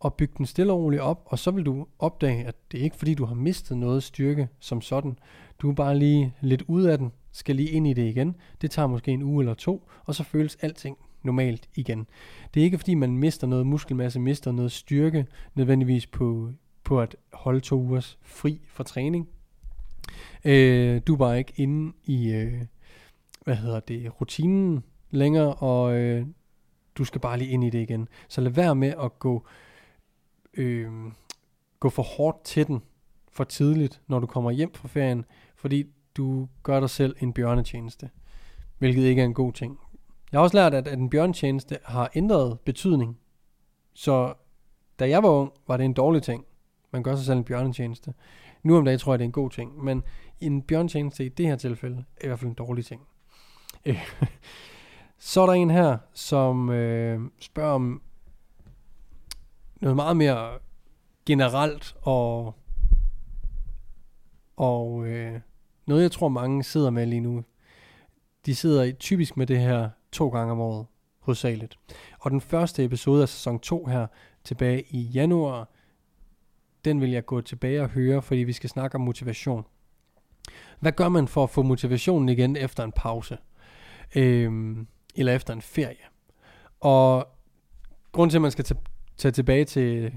og 0.00 0.14
byg 0.14 0.38
den 0.38 0.46
stille 0.46 0.72
og 0.72 0.78
roligt 0.78 1.02
op, 1.02 1.22
og 1.26 1.38
så 1.38 1.50
vil 1.50 1.66
du 1.66 1.86
opdage, 1.98 2.44
at 2.44 2.54
det 2.72 2.80
er 2.80 2.84
ikke 2.84 2.96
fordi, 2.96 3.14
du 3.14 3.24
har 3.24 3.34
mistet 3.34 3.76
noget 3.76 4.02
styrke 4.02 4.48
som 4.60 4.80
sådan. 4.80 5.18
Du 5.58 5.70
er 5.70 5.74
bare 5.74 5.98
lige 5.98 6.34
lidt 6.40 6.62
ud 6.68 6.82
af 6.82 6.98
den, 6.98 7.12
skal 7.32 7.56
lige 7.56 7.70
ind 7.70 7.86
i 7.86 7.92
det 7.92 8.08
igen. 8.08 8.36
Det 8.60 8.70
tager 8.70 8.88
måske 8.88 9.10
en 9.10 9.22
uge 9.22 9.42
eller 9.42 9.54
to, 9.54 9.88
og 10.04 10.14
så 10.14 10.24
føles 10.24 10.56
alting 10.60 10.98
normalt 11.22 11.68
igen. 11.74 12.06
Det 12.54 12.60
er 12.60 12.64
ikke 12.64 12.78
fordi, 12.78 12.94
man 12.94 13.16
mister 13.16 13.46
noget 13.46 13.66
muskelmasse, 13.66 14.20
mister 14.20 14.52
noget 14.52 14.72
styrke, 14.72 15.26
nødvendigvis 15.54 16.06
på, 16.06 16.52
på 16.84 17.00
at 17.00 17.16
holde 17.32 17.60
to 17.60 17.76
ugers 17.76 18.18
fri 18.22 18.60
fra 18.66 18.84
træning. 18.84 19.28
Øh, 20.44 21.00
du 21.06 21.12
er 21.12 21.18
bare 21.18 21.38
ikke 21.38 21.52
inde 21.56 21.92
i, 22.04 22.30
øh, 22.30 22.62
hvad 23.44 23.56
hedder 23.56 23.80
det, 23.80 24.20
rutinen 24.20 24.84
længere, 25.10 25.54
og 25.54 25.98
øh, 25.98 26.26
du 26.94 27.04
skal 27.04 27.20
bare 27.20 27.38
lige 27.38 27.50
ind 27.50 27.64
i 27.64 27.70
det 27.70 27.82
igen. 27.82 28.08
Så 28.28 28.40
lad 28.40 28.52
være 28.52 28.74
med 28.74 28.94
at 29.02 29.18
gå, 29.18 29.46
øh, 30.54 30.90
gå 31.80 31.88
for 31.88 32.02
hårdt 32.02 32.44
til 32.44 32.66
den 32.66 32.82
for 33.32 33.44
tidligt, 33.44 34.00
når 34.06 34.18
du 34.18 34.26
kommer 34.26 34.50
hjem 34.50 34.74
fra 34.74 34.88
ferien, 34.88 35.24
fordi 35.56 35.84
du 36.16 36.48
gør 36.62 36.80
dig 36.80 36.90
selv 36.90 37.16
en 37.20 37.32
bjørnetjeneste, 37.32 38.10
hvilket 38.78 39.02
ikke 39.02 39.22
er 39.22 39.26
en 39.26 39.34
god 39.34 39.52
ting. 39.52 39.78
Jeg 40.32 40.38
har 40.38 40.42
også 40.42 40.56
lært, 40.56 40.74
at, 40.74 40.88
at 40.88 40.98
en 40.98 41.10
bjørnetjeneste 41.10 41.78
har 41.84 42.10
ændret 42.14 42.60
betydning. 42.60 43.18
Så 43.94 44.34
da 44.98 45.08
jeg 45.08 45.22
var 45.22 45.28
ung, 45.28 45.52
var 45.68 45.76
det 45.76 45.84
en 45.84 45.92
dårlig 45.92 46.22
ting. 46.22 46.44
Man 46.90 47.02
gør 47.02 47.16
sig 47.16 47.26
selv 47.26 47.38
en 47.38 47.44
bjørnetjeneste. 47.44 48.14
Nu 48.62 48.76
om 48.76 48.84
dagen 48.84 48.98
tror 48.98 49.12
jeg, 49.12 49.18
det 49.18 49.24
er 49.24 49.28
en 49.28 49.32
god 49.32 49.50
ting. 49.50 49.84
Men 49.84 50.02
en 50.40 50.62
bjørnetjeneste 50.62 51.24
i 51.24 51.28
det 51.28 51.46
her 51.46 51.56
tilfælde 51.56 52.04
er 52.16 52.24
i 52.24 52.26
hvert 52.26 52.38
fald 52.38 52.48
en 52.48 52.54
dårlig 52.54 52.86
ting. 52.86 53.02
Så 55.18 55.40
er 55.40 55.46
der 55.46 55.52
en 55.52 55.70
her, 55.70 55.98
som 56.12 56.70
øh, 56.70 57.20
spørger 57.40 57.72
om 57.72 58.02
noget 59.80 59.96
meget 59.96 60.16
mere 60.16 60.58
generelt 61.26 61.96
og 62.02 62.54
Og 64.60 65.06
øh, 65.06 65.40
noget, 65.90 66.02
jeg 66.02 66.12
tror, 66.12 66.28
mange 66.28 66.64
sidder 66.64 66.90
med 66.90 67.06
lige 67.06 67.20
nu, 67.20 67.44
de 68.46 68.54
sidder 68.54 68.92
typisk 68.92 69.36
med 69.36 69.46
det 69.46 69.58
her 69.58 69.90
to 70.12 70.28
gange 70.28 70.52
om 70.52 70.60
året, 70.60 70.86
hovedsageligt. 71.18 71.78
Og 72.20 72.30
den 72.30 72.40
første 72.40 72.84
episode 72.84 73.22
af 73.22 73.28
sæson 73.28 73.58
2 73.58 73.86
her, 73.86 74.06
tilbage 74.44 74.82
i 74.90 75.00
januar, 75.00 75.68
den 76.84 77.00
vil 77.00 77.10
jeg 77.10 77.26
gå 77.26 77.40
tilbage 77.40 77.82
og 77.82 77.88
høre, 77.88 78.22
fordi 78.22 78.40
vi 78.40 78.52
skal 78.52 78.70
snakke 78.70 78.94
om 78.94 79.00
motivation. 79.00 79.64
Hvad 80.80 80.92
gør 80.92 81.08
man 81.08 81.28
for 81.28 81.42
at 81.42 81.50
få 81.50 81.62
motivationen 81.62 82.28
igen 82.28 82.56
efter 82.56 82.84
en 82.84 82.92
pause? 82.92 83.38
Øhm, 84.16 84.86
eller 85.16 85.34
efter 85.34 85.54
en 85.54 85.62
ferie? 85.62 86.04
Og 86.80 87.28
grund 88.12 88.30
til, 88.30 88.38
at 88.38 88.42
man 88.42 88.50
skal 88.50 88.64
tage 89.16 89.32
tilbage 89.32 89.64
til, 89.64 90.12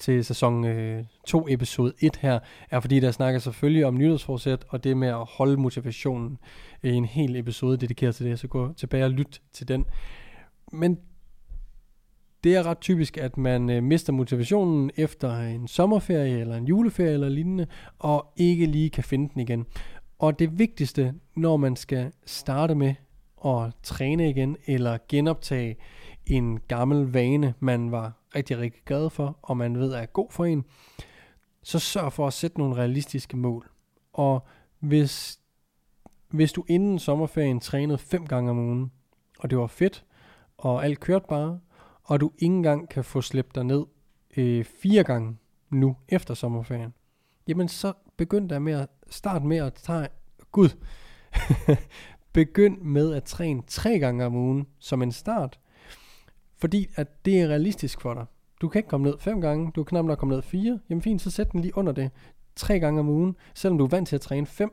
til 0.00 0.24
sæson 0.24 0.62
2, 1.26 1.46
øh, 1.46 1.52
episode 1.52 1.92
1 2.00 2.16
her, 2.16 2.38
er 2.70 2.80
fordi 2.80 3.00
der 3.00 3.10
snakker 3.10 3.40
selvfølgelig 3.40 3.86
om 3.86 3.98
nytårsforsæt, 3.98 4.64
og 4.68 4.84
det 4.84 4.96
med 4.96 5.08
at 5.08 5.24
holde 5.28 5.56
motivationen 5.56 6.38
i 6.82 6.88
en 6.88 7.04
hel 7.04 7.36
episode 7.36 7.76
dedikeret 7.76 8.14
til 8.14 8.26
det, 8.26 8.38
så 8.38 8.48
gå 8.48 8.72
tilbage 8.72 9.04
og 9.04 9.10
lyt 9.10 9.42
til 9.52 9.68
den. 9.68 9.84
Men 10.72 10.98
det 12.44 12.56
er 12.56 12.66
ret 12.66 12.80
typisk, 12.80 13.18
at 13.18 13.36
man 13.36 13.70
øh, 13.70 13.82
mister 13.82 14.12
motivationen 14.12 14.90
efter 14.96 15.38
en 15.38 15.68
sommerferie 15.68 16.40
eller 16.40 16.56
en 16.56 16.66
juleferie 16.66 17.12
eller 17.12 17.28
lignende, 17.28 17.66
og 17.98 18.32
ikke 18.36 18.66
lige 18.66 18.90
kan 18.90 19.04
finde 19.04 19.30
den 19.34 19.40
igen. 19.40 19.66
Og 20.18 20.38
det 20.38 20.58
vigtigste, 20.58 21.14
når 21.36 21.56
man 21.56 21.76
skal 21.76 22.12
starte 22.26 22.74
med 22.74 22.94
at 23.44 23.72
træne 23.82 24.30
igen, 24.30 24.56
eller 24.66 24.98
genoptage 25.08 25.76
en 26.26 26.60
gammel 26.68 27.12
vane, 27.12 27.54
man 27.60 27.90
var 27.90 28.19
rigtig, 28.34 28.58
rigtig 28.58 28.82
glad 28.86 29.10
for, 29.10 29.38
og 29.42 29.56
man 29.56 29.78
ved 29.78 29.92
er 29.92 30.06
god 30.06 30.30
for 30.30 30.44
en, 30.44 30.64
så 31.62 31.78
sørg 31.78 32.12
for 32.12 32.26
at 32.26 32.32
sætte 32.32 32.58
nogle 32.58 32.76
realistiske 32.76 33.36
mål. 33.36 33.70
Og 34.12 34.46
hvis, 34.78 35.40
hvis 36.28 36.52
du 36.52 36.64
inden 36.68 36.98
sommerferien 36.98 37.60
trænede 37.60 37.98
fem 37.98 38.26
gange 38.26 38.50
om 38.50 38.58
ugen, 38.58 38.92
og 39.38 39.50
det 39.50 39.58
var 39.58 39.66
fedt, 39.66 40.04
og 40.58 40.84
alt 40.84 41.00
kørte 41.00 41.26
bare, 41.28 41.60
og 42.04 42.20
du 42.20 42.32
ikke 42.38 42.54
engang 42.54 42.88
kan 42.88 43.04
få 43.04 43.20
slæbt 43.20 43.54
dig 43.54 43.64
ned 43.64 43.84
øh, 44.36 44.64
fire 44.64 45.04
gange 45.04 45.36
nu 45.70 45.96
efter 46.08 46.34
sommerferien, 46.34 46.94
jamen 47.48 47.68
så 47.68 47.92
begynd 48.16 48.48
der 48.48 48.58
med 48.58 48.72
at 48.72 48.88
starte 49.08 49.46
med 49.46 49.56
at 49.56 49.74
tage, 49.74 50.08
gud, 50.52 50.68
begynd 52.32 52.78
med 52.80 53.14
at 53.14 53.24
træne 53.24 53.62
tre 53.66 53.98
gange 53.98 54.26
om 54.26 54.34
ugen 54.34 54.66
som 54.78 55.02
en 55.02 55.12
start, 55.12 55.58
fordi 56.60 56.86
at 56.94 57.24
det 57.24 57.40
er 57.40 57.48
realistisk 57.48 58.00
for 58.00 58.14
dig. 58.14 58.24
Du 58.60 58.68
kan 58.68 58.78
ikke 58.78 58.88
komme 58.88 59.06
ned 59.06 59.18
fem 59.18 59.40
gange, 59.40 59.72
du 59.76 59.84
kan 59.84 59.88
knap 59.88 60.04
nok 60.04 60.18
komme 60.18 60.34
ned 60.34 60.42
fire, 60.42 60.78
jamen 60.90 61.02
fint, 61.02 61.22
så 61.22 61.30
sæt 61.30 61.52
den 61.52 61.60
lige 61.60 61.78
under 61.78 61.92
det, 61.92 62.10
tre 62.56 62.80
gange 62.80 63.00
om 63.00 63.08
ugen, 63.08 63.36
selvom 63.54 63.78
du 63.78 63.84
er 63.84 63.88
vant 63.88 64.08
til 64.08 64.16
at 64.16 64.20
træne 64.20 64.46
fem, 64.46 64.72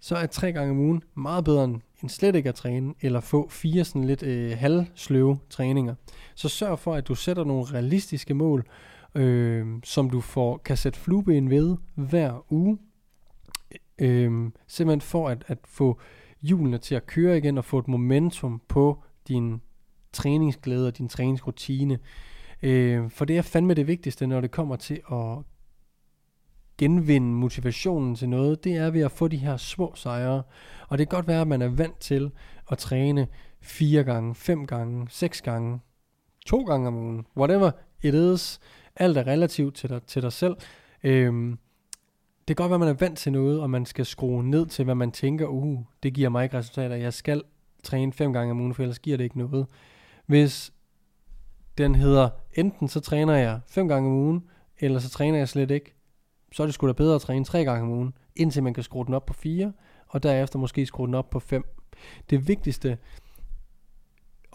så 0.00 0.16
er 0.16 0.26
tre 0.26 0.52
gange 0.52 0.70
om 0.70 0.78
ugen 0.78 1.02
meget 1.14 1.44
bedre 1.44 1.64
end 1.64 1.80
slet 2.08 2.36
ikke 2.36 2.48
at 2.48 2.54
træne, 2.54 2.94
eller 3.00 3.20
få 3.20 3.48
fire 3.48 3.84
sådan 3.84 4.04
lidt 4.04 4.22
øh, 4.22 4.58
halvsløve 4.58 5.38
træninger. 5.50 5.94
Så 6.34 6.48
sørg 6.48 6.78
for, 6.78 6.94
at 6.94 7.08
du 7.08 7.14
sætter 7.14 7.44
nogle 7.44 7.64
realistiske 7.64 8.34
mål, 8.34 8.66
øh, 9.14 9.66
som 9.84 10.10
du 10.10 10.20
får, 10.20 10.56
kan 10.56 10.76
sætte 10.76 10.98
flueben 10.98 11.50
ved 11.50 11.76
hver 11.94 12.52
uge. 12.52 12.78
Øh, 13.98 14.50
simpelthen 14.66 15.00
for 15.00 15.28
at, 15.28 15.44
at 15.46 15.58
få 15.64 16.00
hjulene 16.40 16.78
til 16.78 16.94
at 16.94 17.06
køre 17.06 17.38
igen, 17.38 17.58
og 17.58 17.64
få 17.64 17.78
et 17.78 17.88
momentum 17.88 18.62
på 18.68 19.02
din 19.28 19.60
træningsglæde 20.12 20.86
og 20.86 20.98
din 20.98 21.08
træningsrutine. 21.08 21.98
Øh, 22.62 23.10
for 23.10 23.24
det 23.24 23.38
er 23.38 23.42
fandme 23.42 23.74
det 23.74 23.86
vigtigste, 23.86 24.26
når 24.26 24.40
det 24.40 24.50
kommer 24.50 24.76
til 24.76 25.00
at 25.12 25.38
genvinde 26.78 27.26
motivationen 27.26 28.14
til 28.14 28.28
noget, 28.28 28.64
det 28.64 28.76
er 28.76 28.90
ved 28.90 29.00
at 29.00 29.12
få 29.12 29.28
de 29.28 29.36
her 29.36 29.56
små 29.56 29.92
sejre. 29.94 30.42
Og 30.88 30.98
det 30.98 31.08
kan 31.08 31.16
godt 31.16 31.28
være, 31.28 31.40
at 31.40 31.48
man 31.48 31.62
er 31.62 31.68
vant 31.68 32.00
til 32.00 32.30
at 32.70 32.78
træne 32.78 33.26
fire 33.60 34.04
gange, 34.04 34.34
fem 34.34 34.66
gange, 34.66 35.06
seks 35.10 35.42
gange, 35.42 35.80
to 36.46 36.62
gange 36.62 36.88
om 36.88 36.96
ugen, 36.96 37.26
whatever 37.36 37.70
it 38.02 38.14
is. 38.14 38.60
Alt 38.96 39.16
er 39.16 39.26
relativt 39.26 39.74
til 39.74 39.90
dig, 39.90 40.02
til 40.02 40.22
dig 40.22 40.32
selv. 40.32 40.56
Øhm, 41.02 41.58
det 42.48 42.56
kan 42.56 42.64
godt 42.64 42.70
være, 42.70 42.76
at 42.76 42.80
man 42.80 42.88
er 42.88 43.06
vant 43.06 43.18
til 43.18 43.32
noget, 43.32 43.60
og 43.60 43.70
man 43.70 43.86
skal 43.86 44.06
skrue 44.06 44.44
ned 44.44 44.66
til, 44.66 44.84
hvad 44.84 44.94
man 44.94 45.12
tænker, 45.12 45.46
uh, 45.46 45.78
det 46.02 46.14
giver 46.14 46.28
mig 46.28 46.44
ikke 46.44 46.58
resultater. 46.58 46.96
Jeg 46.96 47.14
skal 47.14 47.42
træne 47.82 48.12
fem 48.12 48.32
gange 48.32 48.50
om 48.50 48.60
ugen, 48.60 48.74
for 48.74 48.82
ellers 48.82 48.98
giver 48.98 49.16
det 49.16 49.24
ikke 49.24 49.38
noget. 49.38 49.66
Hvis 50.30 50.72
den 51.78 51.94
hedder, 51.94 52.30
enten 52.54 52.88
så 52.88 53.00
træner 53.00 53.34
jeg 53.34 53.60
fem 53.66 53.88
gange 53.88 54.08
om 54.08 54.14
ugen, 54.14 54.50
eller 54.78 54.98
så 54.98 55.10
træner 55.10 55.38
jeg 55.38 55.48
slet 55.48 55.70
ikke, 55.70 55.94
så 56.52 56.62
er 56.62 56.66
det 56.66 56.74
sgu 56.74 56.86
da 56.86 56.92
bedre 56.92 57.14
at 57.14 57.20
træne 57.20 57.44
tre 57.44 57.64
gange 57.64 57.82
om 57.82 57.90
ugen, 57.90 58.14
indtil 58.36 58.62
man 58.62 58.74
kan 58.74 58.82
skrue 58.82 59.06
den 59.06 59.14
op 59.14 59.26
på 59.26 59.32
fire, 59.32 59.72
og 60.06 60.22
derefter 60.22 60.58
måske 60.58 60.86
skrue 60.86 61.06
den 61.06 61.14
op 61.14 61.30
på 61.30 61.40
fem. 61.40 61.64
Det 62.30 62.48
vigtigste 62.48 62.98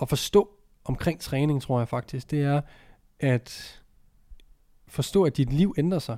at 0.02 0.10
forstå 0.10 0.50
omkring 0.84 1.20
træning, 1.20 1.62
tror 1.62 1.80
jeg 1.80 1.88
faktisk, 1.88 2.32
det 2.32 2.42
er 2.44 2.62
at 3.20 3.82
forstå, 4.88 5.24
at 5.24 5.38
dit 5.38 5.54
liv 5.54 5.74
ændrer 5.78 6.00
sig 6.00 6.18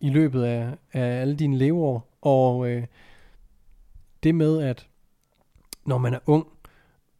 i 0.00 0.10
løbet 0.10 0.42
af, 0.42 0.76
af 0.92 1.20
alle 1.20 1.36
dine 1.36 1.58
leveår. 1.58 2.18
Og 2.20 2.68
øh, 2.68 2.86
det 4.22 4.34
med, 4.34 4.62
at 4.62 4.88
når 5.86 5.98
man 5.98 6.14
er 6.14 6.20
ung, 6.26 6.46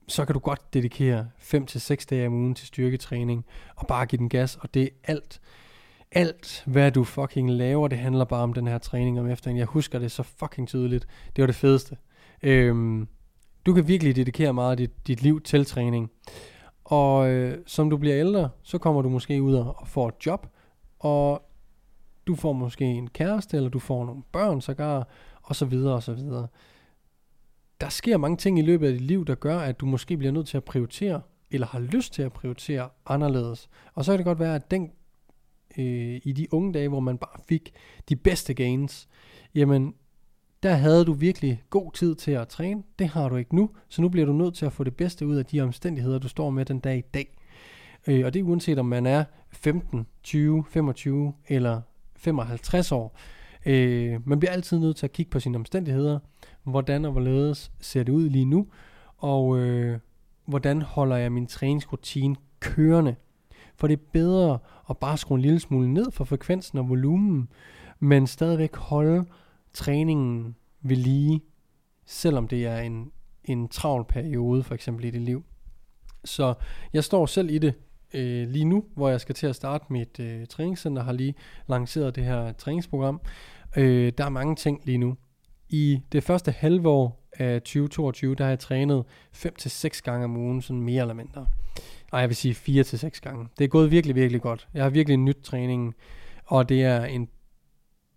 så 0.08 0.24
kan 0.24 0.32
du 0.32 0.38
godt 0.38 0.74
dedikere 0.74 1.28
5 1.38 1.66
til 1.66 1.80
6 1.80 2.06
dage 2.06 2.26
om 2.26 2.34
ugen 2.34 2.54
til 2.54 2.66
styrketræning, 2.66 3.44
og 3.76 3.86
bare 3.86 4.06
give 4.06 4.18
den 4.18 4.28
gas, 4.28 4.56
og 4.56 4.74
det 4.74 4.82
er 4.82 4.88
alt. 5.04 5.40
Alt, 6.12 6.62
hvad 6.66 6.92
du 6.92 7.04
fucking 7.04 7.50
laver, 7.50 7.88
det 7.88 7.98
handler 7.98 8.24
bare 8.24 8.42
om 8.42 8.52
den 8.52 8.66
her 8.66 8.78
træning 8.78 9.20
om 9.20 9.30
eftermiddagen. 9.30 9.58
Jeg 9.58 9.66
husker 9.66 9.98
det 9.98 10.12
så 10.12 10.22
fucking 10.22 10.68
tydeligt. 10.68 11.06
Det 11.36 11.42
var 11.42 11.46
det 11.46 11.54
fedeste. 11.54 11.96
Øhm, 12.42 13.08
du 13.66 13.74
kan 13.74 13.88
virkelig 13.88 14.16
dedikere 14.16 14.54
meget 14.54 14.70
af 14.70 14.76
dit, 14.76 15.06
dit 15.06 15.22
liv 15.22 15.40
til 15.40 15.64
træning. 15.64 16.10
Og 16.84 17.28
øh, 17.28 17.58
som 17.66 17.90
du 17.90 17.96
bliver 17.96 18.18
ældre, 18.18 18.50
så 18.62 18.78
kommer 18.78 19.02
du 19.02 19.08
måske 19.08 19.42
ud 19.42 19.54
og 19.54 19.88
får 19.88 20.08
et 20.08 20.26
job, 20.26 20.46
og 20.98 21.42
du 22.26 22.34
får 22.34 22.52
måske 22.52 22.84
en 22.84 23.08
kæreste, 23.08 23.56
eller 23.56 23.70
du 23.70 23.78
får 23.78 24.04
nogle 24.04 24.22
børn 24.32 24.60
sågar, 24.60 25.08
og 25.42 25.56
så 25.56 25.64
videre 25.64 25.94
og 25.94 26.02
så 26.02 26.12
videre. 26.12 26.48
Der 27.80 27.88
sker 27.88 28.16
mange 28.16 28.36
ting 28.36 28.58
i 28.58 28.62
løbet 28.62 28.86
af 28.86 28.92
dit 28.92 29.02
liv, 29.02 29.26
der 29.26 29.34
gør, 29.34 29.58
at 29.58 29.80
du 29.80 29.86
måske 29.86 30.16
bliver 30.16 30.32
nødt 30.32 30.48
til 30.48 30.56
at 30.56 30.64
prioritere, 30.64 31.22
eller 31.50 31.66
har 31.66 31.80
lyst 31.80 32.12
til 32.12 32.22
at 32.22 32.32
prioritere 32.32 32.88
anderledes. 33.06 33.68
Og 33.94 34.04
så 34.04 34.12
kan 34.12 34.18
det 34.18 34.24
godt 34.24 34.38
være, 34.38 34.54
at 34.54 34.70
den 34.70 34.90
øh, 35.78 36.20
i 36.24 36.32
de 36.36 36.54
unge 36.54 36.72
dage, 36.72 36.88
hvor 36.88 37.00
man 37.00 37.18
bare 37.18 37.40
fik 37.48 37.72
de 38.08 38.16
bedste 38.16 38.54
gains, 38.54 39.08
jamen 39.54 39.94
der 40.62 40.74
havde 40.74 41.04
du 41.04 41.12
virkelig 41.12 41.62
god 41.70 41.92
tid 41.92 42.14
til 42.14 42.30
at 42.30 42.48
træne. 42.48 42.82
Det 42.98 43.08
har 43.08 43.28
du 43.28 43.36
ikke 43.36 43.56
nu, 43.56 43.70
så 43.88 44.02
nu 44.02 44.08
bliver 44.08 44.26
du 44.26 44.32
nødt 44.32 44.54
til 44.54 44.66
at 44.66 44.72
få 44.72 44.84
det 44.84 44.96
bedste 44.96 45.26
ud 45.26 45.36
af 45.36 45.46
de 45.46 45.60
omstændigheder, 45.60 46.18
du 46.18 46.28
står 46.28 46.50
med 46.50 46.64
den 46.64 46.78
dag 46.78 46.98
i 46.98 47.04
dag. 47.14 47.36
Øh, 48.06 48.26
og 48.26 48.34
det 48.34 48.40
er 48.40 48.44
uanset 48.44 48.78
om 48.78 48.86
man 48.86 49.06
er 49.06 49.24
15, 49.50 50.06
20, 50.22 50.64
25 50.68 51.32
eller 51.48 51.80
55 52.16 52.92
år. 52.92 53.18
Øh, 53.66 54.28
man 54.28 54.40
bliver 54.40 54.52
altid 54.52 54.78
nødt 54.78 54.96
til 54.96 55.06
at 55.06 55.12
kigge 55.12 55.30
på 55.30 55.40
sine 55.40 55.58
omstændigheder. 55.58 56.18
Hvordan 56.70 57.04
og 57.04 57.12
hvorledes 57.12 57.72
ser 57.80 58.02
det 58.02 58.12
ud 58.12 58.28
lige 58.28 58.44
nu? 58.44 58.66
Og 59.16 59.58
øh, 59.58 59.98
hvordan 60.46 60.82
holder 60.82 61.16
jeg 61.16 61.32
min 61.32 61.46
træningsrutine 61.46 62.36
kørende? 62.60 63.16
For 63.76 63.86
det 63.86 63.98
er 63.98 64.02
bedre 64.12 64.58
at 64.90 64.98
bare 64.98 65.18
skrue 65.18 65.36
en 65.36 65.42
lille 65.42 65.60
smule 65.60 65.92
ned 65.92 66.10
for 66.10 66.24
frekvensen 66.24 66.78
og 66.78 66.88
volumen, 66.88 67.48
men 67.98 68.26
stadigvæk 68.26 68.76
holde 68.76 69.24
træningen 69.72 70.56
ved 70.82 70.96
lige, 70.96 71.40
selvom 72.06 72.48
det 72.48 72.66
er 72.66 72.78
en, 72.78 73.12
en 73.44 73.68
travl 73.68 74.04
periode, 74.04 74.62
for 74.62 74.74
eksempel 74.74 75.04
i 75.04 75.10
dit 75.10 75.22
liv. 75.22 75.44
Så 76.24 76.54
jeg 76.92 77.04
står 77.04 77.26
selv 77.26 77.50
i 77.50 77.58
det 77.58 77.74
øh, 78.14 78.48
lige 78.48 78.64
nu, 78.64 78.84
hvor 78.94 79.08
jeg 79.08 79.20
skal 79.20 79.34
til 79.34 79.46
at 79.46 79.56
starte 79.56 79.84
mit 79.90 80.20
øh, 80.20 80.46
træningscenter, 80.46 81.02
har 81.02 81.12
lige 81.12 81.34
lanceret 81.66 82.16
det 82.16 82.24
her 82.24 82.52
træningsprogram. 82.52 83.20
Øh, 83.76 84.12
der 84.18 84.24
er 84.24 84.28
mange 84.28 84.56
ting 84.56 84.80
lige 84.84 84.98
nu. 84.98 85.16
I 85.68 86.00
det 86.12 86.22
første 86.22 86.50
halve 86.50 86.88
år 86.88 87.28
af 87.32 87.62
2022, 87.62 88.34
der 88.34 88.44
har 88.44 88.50
jeg 88.50 88.58
trænet 88.58 89.04
5-6 89.36 90.00
gange 90.04 90.24
om 90.24 90.36
ugen, 90.36 90.62
sådan 90.62 90.82
mere 90.82 91.00
eller 91.00 91.14
mindre. 91.14 91.46
Nej, 92.12 92.20
jeg 92.20 92.28
vil 92.28 92.36
sige 92.36 92.54
4 92.54 92.82
til 92.82 93.12
gange. 93.22 93.48
Det 93.58 93.64
er 93.64 93.68
gået 93.68 93.90
virkelig, 93.90 94.16
virkelig 94.16 94.42
godt. 94.42 94.68
Jeg 94.74 94.82
har 94.82 94.90
virkelig 94.90 95.16
nyt 95.16 95.38
træningen, 95.42 95.94
og 96.44 96.68
det 96.68 96.84
er 96.84 97.04
en, 97.04 97.28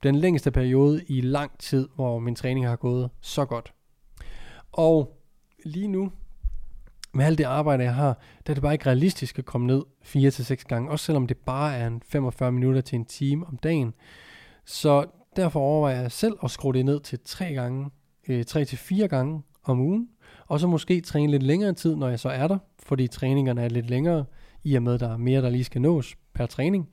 den 0.04 0.16
længste 0.16 0.52
periode 0.52 1.04
i 1.08 1.22
lang 1.22 1.58
tid, 1.60 1.90
hvor 1.96 2.20
min 2.20 2.36
træning 2.36 2.68
har 2.68 2.76
gået 2.76 3.10
så 3.22 3.46
godt. 3.46 3.74
Og 4.72 5.22
lige 5.66 5.88
nu, 5.88 6.12
med 7.14 7.26
alt 7.26 7.38
det 7.38 7.44
arbejde, 7.44 7.84
jeg 7.84 7.96
har, 7.96 8.20
der 8.48 8.52
er 8.52 8.54
det 8.54 8.62
bare 8.62 8.74
ikke 8.74 8.86
realistisk 8.86 9.40
at 9.40 9.46
komme 9.46 9.68
ned 9.68 9.84
4 10.02 10.32
til 10.32 10.58
gange, 10.58 10.92
også 10.92 11.06
selvom 11.06 11.28
det 11.28 11.38
bare 11.38 11.76
er 11.76 11.88
en 11.88 12.02
45 12.08 12.52
minutter 12.52 12.82
til 12.82 12.96
en 12.96 13.06
time 13.06 13.48
om 13.48 13.58
dagen. 13.58 13.94
Så 14.66 15.06
derfor 15.36 15.60
overvejer 15.60 16.02
jeg 16.02 16.12
selv 16.12 16.38
at 16.44 16.52
skrue 16.52 16.74
det 16.74 16.86
ned 16.86 17.00
til 17.00 17.20
3 17.26 17.54
gange, 17.54 17.90
øh, 18.28 18.46
3 18.46 18.66
til 18.66 18.78
4 18.78 19.08
gange 19.08 19.42
om 19.64 19.80
ugen, 19.80 20.10
og 20.48 20.60
så 20.60 20.68
måske 20.68 21.02
træne 21.02 21.32
lidt 21.32 21.44
længere 21.44 21.74
tid, 21.74 21.96
når 21.96 22.10
jeg 22.10 22.20
så 22.20 22.30
er 22.30 22.48
der, 22.48 22.58
fordi 22.84 23.08
træningerne 23.08 23.62
er 23.62 23.70
lidt 23.70 23.90
længere, 23.90 24.26
i 24.64 24.76
og 24.76 24.84
med, 24.84 24.94
at 24.94 25.00
der 25.00 25.14
er 25.14 25.18
mere, 25.18 25.42
der 25.42 25.50
lige 25.50 25.64
skal 25.64 25.82
nås 25.82 26.18
per 26.34 26.46
træning. 26.46 26.90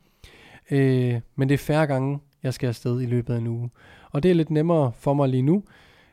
Øh, 0.71 1.21
men 1.37 1.49
det 1.49 1.55
er 1.55 1.59
færre 1.59 1.87
gange 1.87 2.19
jeg 2.43 2.55
skal 2.55 2.67
afsted 2.67 3.01
i 3.01 3.07
løbet 3.07 3.35
af 3.35 3.39
en 3.39 3.47
uge. 3.47 3.71
Og 4.11 4.23
det 4.23 4.31
er 4.31 4.35
lidt 4.35 4.51
nemmere 4.51 4.93
for 4.93 5.15
mig 5.15 5.29
lige 5.29 5.43
nu. 5.43 5.65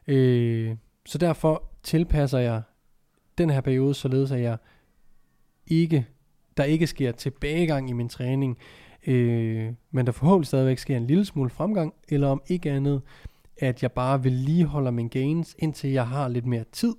Øh, 0.08 0.76
så 1.06 1.18
derfor 1.18 1.64
tilpasser 1.84 2.40
jeg 2.40 2.62
den 3.38 3.50
her 3.50 3.62
periode, 3.62 3.94
således 3.94 4.32
at 4.32 4.42
jeg 4.42 4.58
ikke, 5.68 6.08
der 6.58 6.64
ikke 6.64 6.88
sker 6.88 7.12
tilbagegang 7.12 7.90
i 7.90 7.94
min 7.94 8.10
træning, 8.10 8.58
øh, 9.08 9.74
men 9.92 10.06
der 10.06 10.12
forhåbentlig 10.12 10.48
stadigvæk 10.48 10.78
sker 10.78 10.98
en 10.98 11.08
lille 11.08 11.26
smule 11.26 11.50
fremgang, 11.50 11.94
eller 12.10 12.28
om 12.28 12.42
ikke 12.48 12.72
andet, 12.72 13.02
at 13.58 13.84
jeg 13.84 13.92
bare 13.92 14.24
vil 14.24 14.32
lige 14.32 14.92
min 14.92 15.08
gains, 15.08 15.56
indtil 15.60 15.90
jeg 15.90 16.08
har 16.08 16.28
lidt 16.28 16.46
mere 16.46 16.64
tid, 16.72 16.96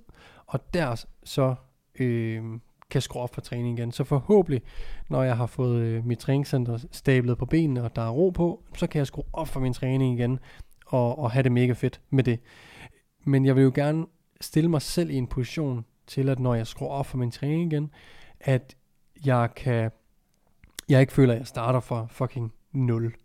og 0.47 0.73
der 0.73 1.05
så 1.23 1.55
øh, 1.99 2.43
kan 2.89 3.01
skrue 3.01 3.21
op 3.21 3.33
for 3.33 3.41
træning 3.41 3.79
igen. 3.79 3.91
Så 3.91 4.03
forhåbentlig, 4.03 4.61
når 5.09 5.23
jeg 5.23 5.37
har 5.37 5.45
fået 5.45 5.81
øh, 5.81 6.05
mit 6.05 6.19
træningscenter 6.19 6.77
stablet 6.91 7.37
på 7.37 7.45
benene, 7.45 7.83
og 7.83 7.95
der 7.95 8.01
er 8.01 8.09
ro 8.09 8.29
på, 8.29 8.63
så 8.75 8.87
kan 8.87 8.99
jeg 8.99 9.07
skrue 9.07 9.25
op 9.33 9.47
for 9.47 9.59
min 9.59 9.73
træning 9.73 10.19
igen, 10.19 10.39
og, 10.85 11.19
og 11.19 11.31
have 11.31 11.43
det 11.43 11.51
mega 11.51 11.73
fedt 11.73 12.01
med 12.09 12.23
det. 12.23 12.39
Men 13.23 13.45
jeg 13.45 13.55
vil 13.55 13.63
jo 13.63 13.71
gerne 13.75 14.05
stille 14.41 14.69
mig 14.69 14.81
selv 14.81 15.09
i 15.09 15.15
en 15.15 15.27
position 15.27 15.85
til, 16.07 16.29
at 16.29 16.39
når 16.39 16.55
jeg 16.55 16.67
skruer 16.67 16.89
op 16.89 17.05
for 17.05 17.17
min 17.17 17.31
træning 17.31 17.73
igen, 17.73 17.91
at 18.39 18.75
jeg 19.25 19.49
kan, 19.55 19.91
jeg 20.89 21.01
ikke 21.01 21.13
føler, 21.13 21.33
at 21.33 21.39
jeg 21.39 21.47
starter 21.47 21.79
fra 21.79 22.07
fucking 22.09 22.53
0. 22.71 23.15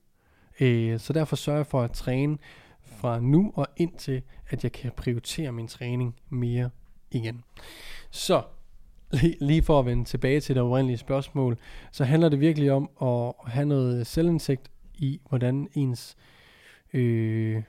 Øh, 0.60 1.00
så 1.00 1.12
derfor 1.12 1.36
sørger 1.36 1.58
jeg 1.58 1.66
for 1.66 1.82
at 1.82 1.92
træne 1.92 2.38
fra 2.84 3.20
nu 3.20 3.52
og 3.54 3.66
indtil, 3.76 4.22
at 4.48 4.64
jeg 4.64 4.72
kan 4.72 4.92
prioritere 4.96 5.52
min 5.52 5.68
træning 5.68 6.14
mere 6.28 6.70
igen. 7.10 7.44
Så 8.10 8.42
lige 9.40 9.62
for 9.62 9.78
at 9.78 9.86
vende 9.86 10.04
tilbage 10.04 10.40
til 10.40 10.54
det 10.54 10.62
oprindelige 10.62 10.98
spørgsmål, 10.98 11.58
så 11.92 12.04
handler 12.04 12.28
det 12.28 12.40
virkelig 12.40 12.72
om 12.72 12.90
at 13.02 13.52
have 13.52 13.66
noget 13.66 14.06
selvindsigt 14.06 14.70
i, 14.94 15.20
hvordan 15.28 15.68
ens 15.74 16.16
øh, 16.92 17.62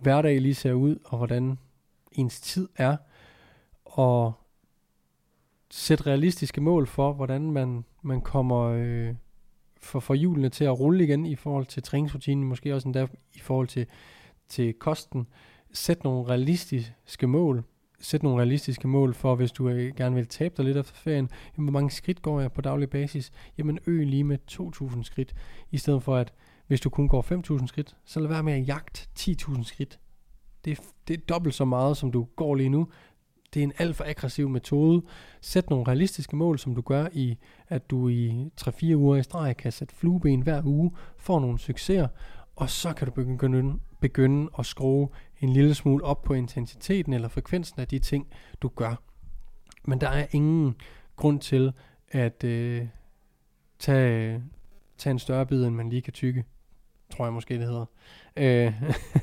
hverdag 0.00 0.40
lige 0.40 0.54
ser 0.54 0.72
ud, 0.72 0.98
og 1.04 1.18
hvordan 1.18 1.58
ens 2.12 2.40
tid 2.40 2.68
er, 2.76 2.96
og 3.84 4.32
sætte 5.76 6.06
realistiske 6.06 6.60
mål 6.60 6.86
for, 6.86 7.12
hvordan 7.12 7.50
man, 7.50 7.84
man 8.02 8.20
kommer 8.20 8.62
øh, 8.62 9.14
for, 9.80 10.00
for 10.00 10.14
hjulene 10.14 10.48
til 10.48 10.64
at 10.64 10.80
rulle 10.80 11.04
igen 11.04 11.26
i 11.26 11.36
forhold 11.36 11.66
til 11.66 11.82
træningsrutinen, 11.82 12.44
måske 12.44 12.74
også 12.74 12.88
endda 12.88 13.06
i 13.34 13.38
forhold 13.38 13.68
til, 13.68 13.86
til 14.48 14.74
kosten. 14.74 15.26
Sæt 15.72 16.04
nogle 16.04 16.28
realistiske 16.28 17.26
mål. 17.26 17.64
Sæt 18.00 18.22
nogle 18.22 18.38
realistiske 18.38 18.88
mål 18.88 19.14
for, 19.14 19.34
hvis 19.34 19.52
du 19.52 19.68
øh, 19.68 19.96
gerne 19.96 20.14
vil 20.16 20.26
tabe 20.26 20.54
dig 20.56 20.64
lidt 20.64 20.76
efter 20.76 20.94
ferien. 20.94 21.30
Jamen, 21.56 21.68
hvor 21.68 21.80
mange 21.80 21.90
skridt 21.90 22.22
går 22.22 22.40
jeg 22.40 22.52
på 22.52 22.60
daglig 22.60 22.90
basis? 22.90 23.32
Jamen, 23.58 23.78
øg 23.86 24.06
lige 24.06 24.24
med 24.24 24.38
2.000 24.50 25.02
skridt, 25.02 25.34
i 25.70 25.78
stedet 25.78 26.02
for 26.02 26.16
at 26.16 26.32
hvis 26.66 26.80
du 26.80 26.90
kun 26.90 27.08
går 27.08 27.56
5.000 27.60 27.66
skridt, 27.66 27.96
så 28.04 28.20
lad 28.20 28.28
være 28.28 28.42
med 28.42 28.52
at 28.52 28.68
jagte 28.68 29.08
10.000 29.18 29.64
skridt. 29.64 29.98
Det 30.64 30.78
er, 30.78 30.82
det 31.08 31.14
er 31.14 31.20
dobbelt 31.28 31.54
så 31.54 31.64
meget, 31.64 31.96
som 31.96 32.12
du 32.12 32.26
går 32.36 32.54
lige 32.54 32.68
nu. 32.68 32.88
Det 33.54 33.60
er 33.60 33.64
en 33.64 33.72
alt 33.78 33.96
for 33.96 34.04
aggressiv 34.04 34.48
metode. 34.48 35.02
Sæt 35.40 35.70
nogle 35.70 35.88
realistiske 35.88 36.36
mål, 36.36 36.58
som 36.58 36.74
du 36.74 36.80
gør 36.80 37.06
i, 37.12 37.38
at 37.68 37.90
du 37.90 38.08
i 38.08 38.50
3-4 38.60 38.94
uger 38.94 39.16
i 39.16 39.22
streg 39.22 39.56
kan 39.56 39.72
sætte 39.72 39.94
flueben 39.94 40.40
hver 40.40 40.62
uge, 40.64 40.92
får 41.16 41.40
nogle 41.40 41.58
succeser, 41.58 42.08
og 42.56 42.70
så 42.70 42.92
kan 42.92 43.06
du 43.06 43.12
begynde, 43.12 43.78
begynde 44.00 44.50
at 44.58 44.66
skrue 44.66 45.08
en 45.40 45.48
lille 45.48 45.74
smule 45.74 46.04
op 46.04 46.22
på 46.22 46.34
intensiteten 46.34 47.12
eller 47.12 47.28
frekvensen 47.28 47.80
af 47.80 47.88
de 47.88 47.98
ting, 47.98 48.26
du 48.62 48.68
gør. 48.68 49.02
Men 49.84 50.00
der 50.00 50.08
er 50.08 50.26
ingen 50.30 50.74
grund 51.16 51.40
til 51.40 51.72
at 52.08 52.44
øh, 52.44 52.86
tage, 53.78 54.42
tage 54.98 55.10
en 55.10 55.18
større 55.18 55.46
bid, 55.46 55.64
end 55.64 55.74
man 55.74 55.90
lige 55.90 56.02
kan 56.02 56.12
tykke 56.12 56.44
tror 57.16 57.24
jeg 57.24 57.32
måske 57.32 57.58
det 57.58 57.66
hedder. 57.66 57.84
Øh, 58.36 58.72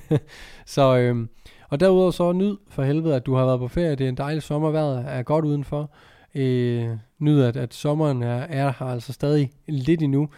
så, 0.65 0.97
øh, 0.97 1.27
og 1.69 1.79
derudover 1.79 2.11
så 2.11 2.31
nyd 2.31 2.57
for 2.69 2.83
helvede, 2.83 3.15
at 3.15 3.25
du 3.25 3.35
har 3.35 3.45
været 3.45 3.59
på 3.59 3.67
ferie. 3.67 3.95
Det 3.95 4.05
er 4.05 4.09
en 4.09 4.17
dejlig 4.17 4.43
sommervejr, 4.43 4.99
er 4.99 5.23
godt 5.23 5.45
udenfor. 5.45 5.91
Øh, 6.35 6.97
nyd, 7.19 7.41
at, 7.41 7.57
at 7.57 7.73
sommeren 7.73 8.23
er, 8.23 8.37
er 8.37 8.73
her 8.79 8.85
altså 8.85 9.13
stadig 9.13 9.51
lidt 9.67 10.01
endnu. 10.01 10.29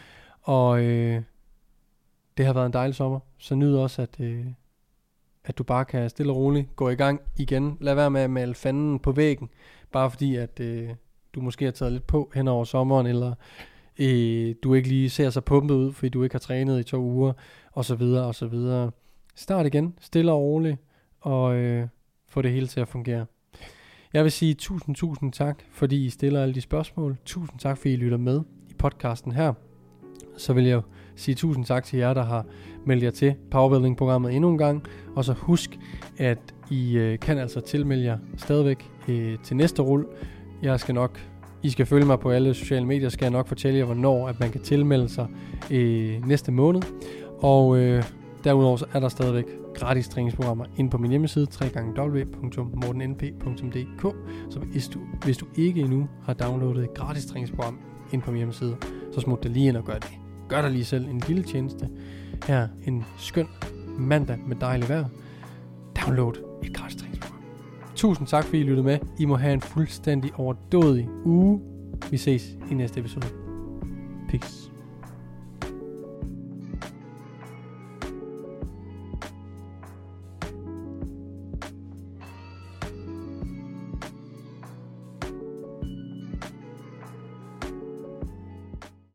Og 0.41 0.83
øh, 0.83 1.21
det 2.37 2.45
har 2.45 2.53
været 2.53 2.65
en 2.65 2.73
dejlig 2.73 2.95
sommer. 2.95 3.19
Så 3.37 3.55
nyd 3.55 3.75
også, 3.75 4.01
at, 4.01 4.19
øh, 4.19 4.45
at 5.45 5.57
du 5.57 5.63
bare 5.63 5.85
kan 5.85 6.09
stille 6.09 6.31
og 6.31 6.37
roligt 6.37 6.75
gå 6.75 6.89
i 6.89 6.95
gang 6.95 7.21
igen. 7.37 7.77
Lad 7.81 7.95
være 7.95 8.11
med 8.11 8.21
at 8.21 8.29
male 8.29 8.55
fanden 8.55 8.99
på 8.99 9.11
væggen, 9.11 9.49
bare 9.91 10.11
fordi 10.11 10.35
at 10.35 10.59
øh, 10.59 10.89
du 11.35 11.41
måske 11.41 11.65
har 11.65 11.71
taget 11.71 11.91
lidt 11.91 12.07
på 12.07 12.31
hen 12.35 12.47
over 12.47 12.63
sommeren, 12.63 13.07
eller 13.07 13.33
øh, 13.99 14.55
du 14.63 14.73
ikke 14.73 14.89
lige 14.89 15.09
ser 15.09 15.29
så 15.29 15.41
pumpet 15.41 15.75
ud, 15.75 15.91
fordi 15.93 16.09
du 16.09 16.23
ikke 16.23 16.33
har 16.33 16.39
trænet 16.39 16.79
i 16.79 16.83
to 16.83 17.01
uger, 17.01 17.33
og 17.71 17.85
så 17.85 17.95
videre, 17.95 18.25
og 18.25 18.35
så 18.35 18.47
videre. 18.47 18.91
Start 19.35 19.65
igen, 19.65 19.93
stille 19.99 20.31
og 20.31 20.41
roligt, 20.41 20.77
og 21.21 21.55
øh, 21.55 21.87
få 22.27 22.41
det 22.41 22.51
hele 22.51 22.67
til 22.67 22.79
at 22.79 22.87
fungere. 22.87 23.25
Jeg 24.13 24.23
vil 24.23 24.31
sige 24.31 24.53
tusind, 24.53 24.95
tusind 24.95 25.33
tak, 25.33 25.59
fordi 25.71 26.05
I 26.05 26.09
stiller 26.09 26.41
alle 26.41 26.55
de 26.55 26.61
spørgsmål. 26.61 27.17
Tusind 27.25 27.59
tak, 27.59 27.77
fordi 27.77 27.93
I 27.93 27.97
lytter 27.97 28.17
med 28.17 28.41
i 28.69 28.73
podcasten 28.73 29.31
her. 29.31 29.53
Så 30.37 30.53
vil 30.53 30.65
jeg 30.65 30.81
sige 31.15 31.35
tusind 31.35 31.65
tak 31.65 31.83
til 31.83 31.99
jer, 31.99 32.13
der 32.13 32.23
har 32.23 32.45
meldt 32.85 33.03
jer 33.03 33.11
til 33.11 33.35
Powerbuilding-programmet 33.51 34.33
endnu 34.33 34.49
en 34.49 34.57
gang. 34.57 34.83
Og 35.15 35.25
så 35.25 35.33
husk, 35.33 35.79
at 36.17 36.39
I 36.71 36.97
øh, 36.97 37.19
kan 37.19 37.37
altså 37.37 37.59
tilmelde 37.59 38.03
jer 38.03 38.17
stadigvæk 38.37 38.91
øh, 39.07 39.37
til 39.43 39.55
næste 39.55 39.81
rull. 39.81 40.05
Jeg 40.61 40.79
skal 40.79 40.95
nok 40.95 41.19
i 41.63 41.69
skal 41.69 41.85
følge 41.85 42.05
mig 42.05 42.19
på 42.19 42.29
alle 42.29 42.53
sociale 42.53 42.85
medier, 42.85 43.09
skal 43.09 43.25
jeg 43.25 43.31
nok 43.31 43.47
fortælle 43.47 43.79
jer, 43.79 43.85
hvornår 43.85 44.27
at 44.27 44.39
man 44.39 44.49
kan 44.49 44.61
tilmelde 44.61 45.09
sig 45.09 45.27
øh, 45.71 46.27
næste 46.27 46.51
måned. 46.51 46.81
Og 47.39 47.77
øh, 47.77 48.03
derudover 48.43 48.77
så 48.77 48.85
er 48.93 48.99
der 48.99 49.09
stadigvæk 49.09 49.45
gratis 49.75 50.09
træningsprogrammer 50.09 50.65
inde 50.77 50.89
på 50.89 50.97
min 50.97 51.11
hjemmeside 51.11 51.47
www.mortennp.dk 51.61 54.15
Så 54.49 54.59
hvis 54.59 54.87
du, 54.87 54.99
hvis 55.23 55.37
du 55.37 55.45
ikke 55.55 55.81
endnu 55.81 56.07
har 56.23 56.33
downloadet 56.33 56.83
et 56.83 56.93
gratis 56.93 57.25
træningsprogram 57.25 57.79
ind 58.11 58.21
på 58.21 58.31
min 58.31 58.37
hjemmeside, 58.37 58.75
så 59.13 59.21
smut 59.21 59.43
dig 59.43 59.51
lige 59.51 59.67
ind 59.67 59.77
og 59.77 59.85
gør 59.85 59.97
det. 59.97 60.11
Gør 60.49 60.61
dig 60.61 60.71
lige 60.71 60.85
selv 60.85 61.09
en 61.09 61.21
lille 61.27 61.43
tjeneste. 61.43 61.89
Her 62.47 62.67
en 62.87 63.05
skøn 63.17 63.47
mandag 63.97 64.37
med 64.47 64.55
dejligt 64.55 64.89
vejr. 64.89 65.05
Download 66.05 66.33
et 66.63 66.73
gratis. 66.73 67.02
Tusind 68.03 68.27
tak, 68.27 68.43
fordi 68.43 68.59
I 68.59 68.63
lyttede 68.63 68.83
med. 68.83 68.99
I 69.19 69.25
må 69.25 69.35
have 69.35 69.53
en 69.53 69.61
fuldstændig 69.61 70.31
overdådig 70.35 71.09
uge. 71.25 71.61
Vi 72.11 72.17
ses 72.17 72.57
i 72.71 72.73
næste 72.73 72.99
episode. 72.99 73.25
Peace. 74.29 74.72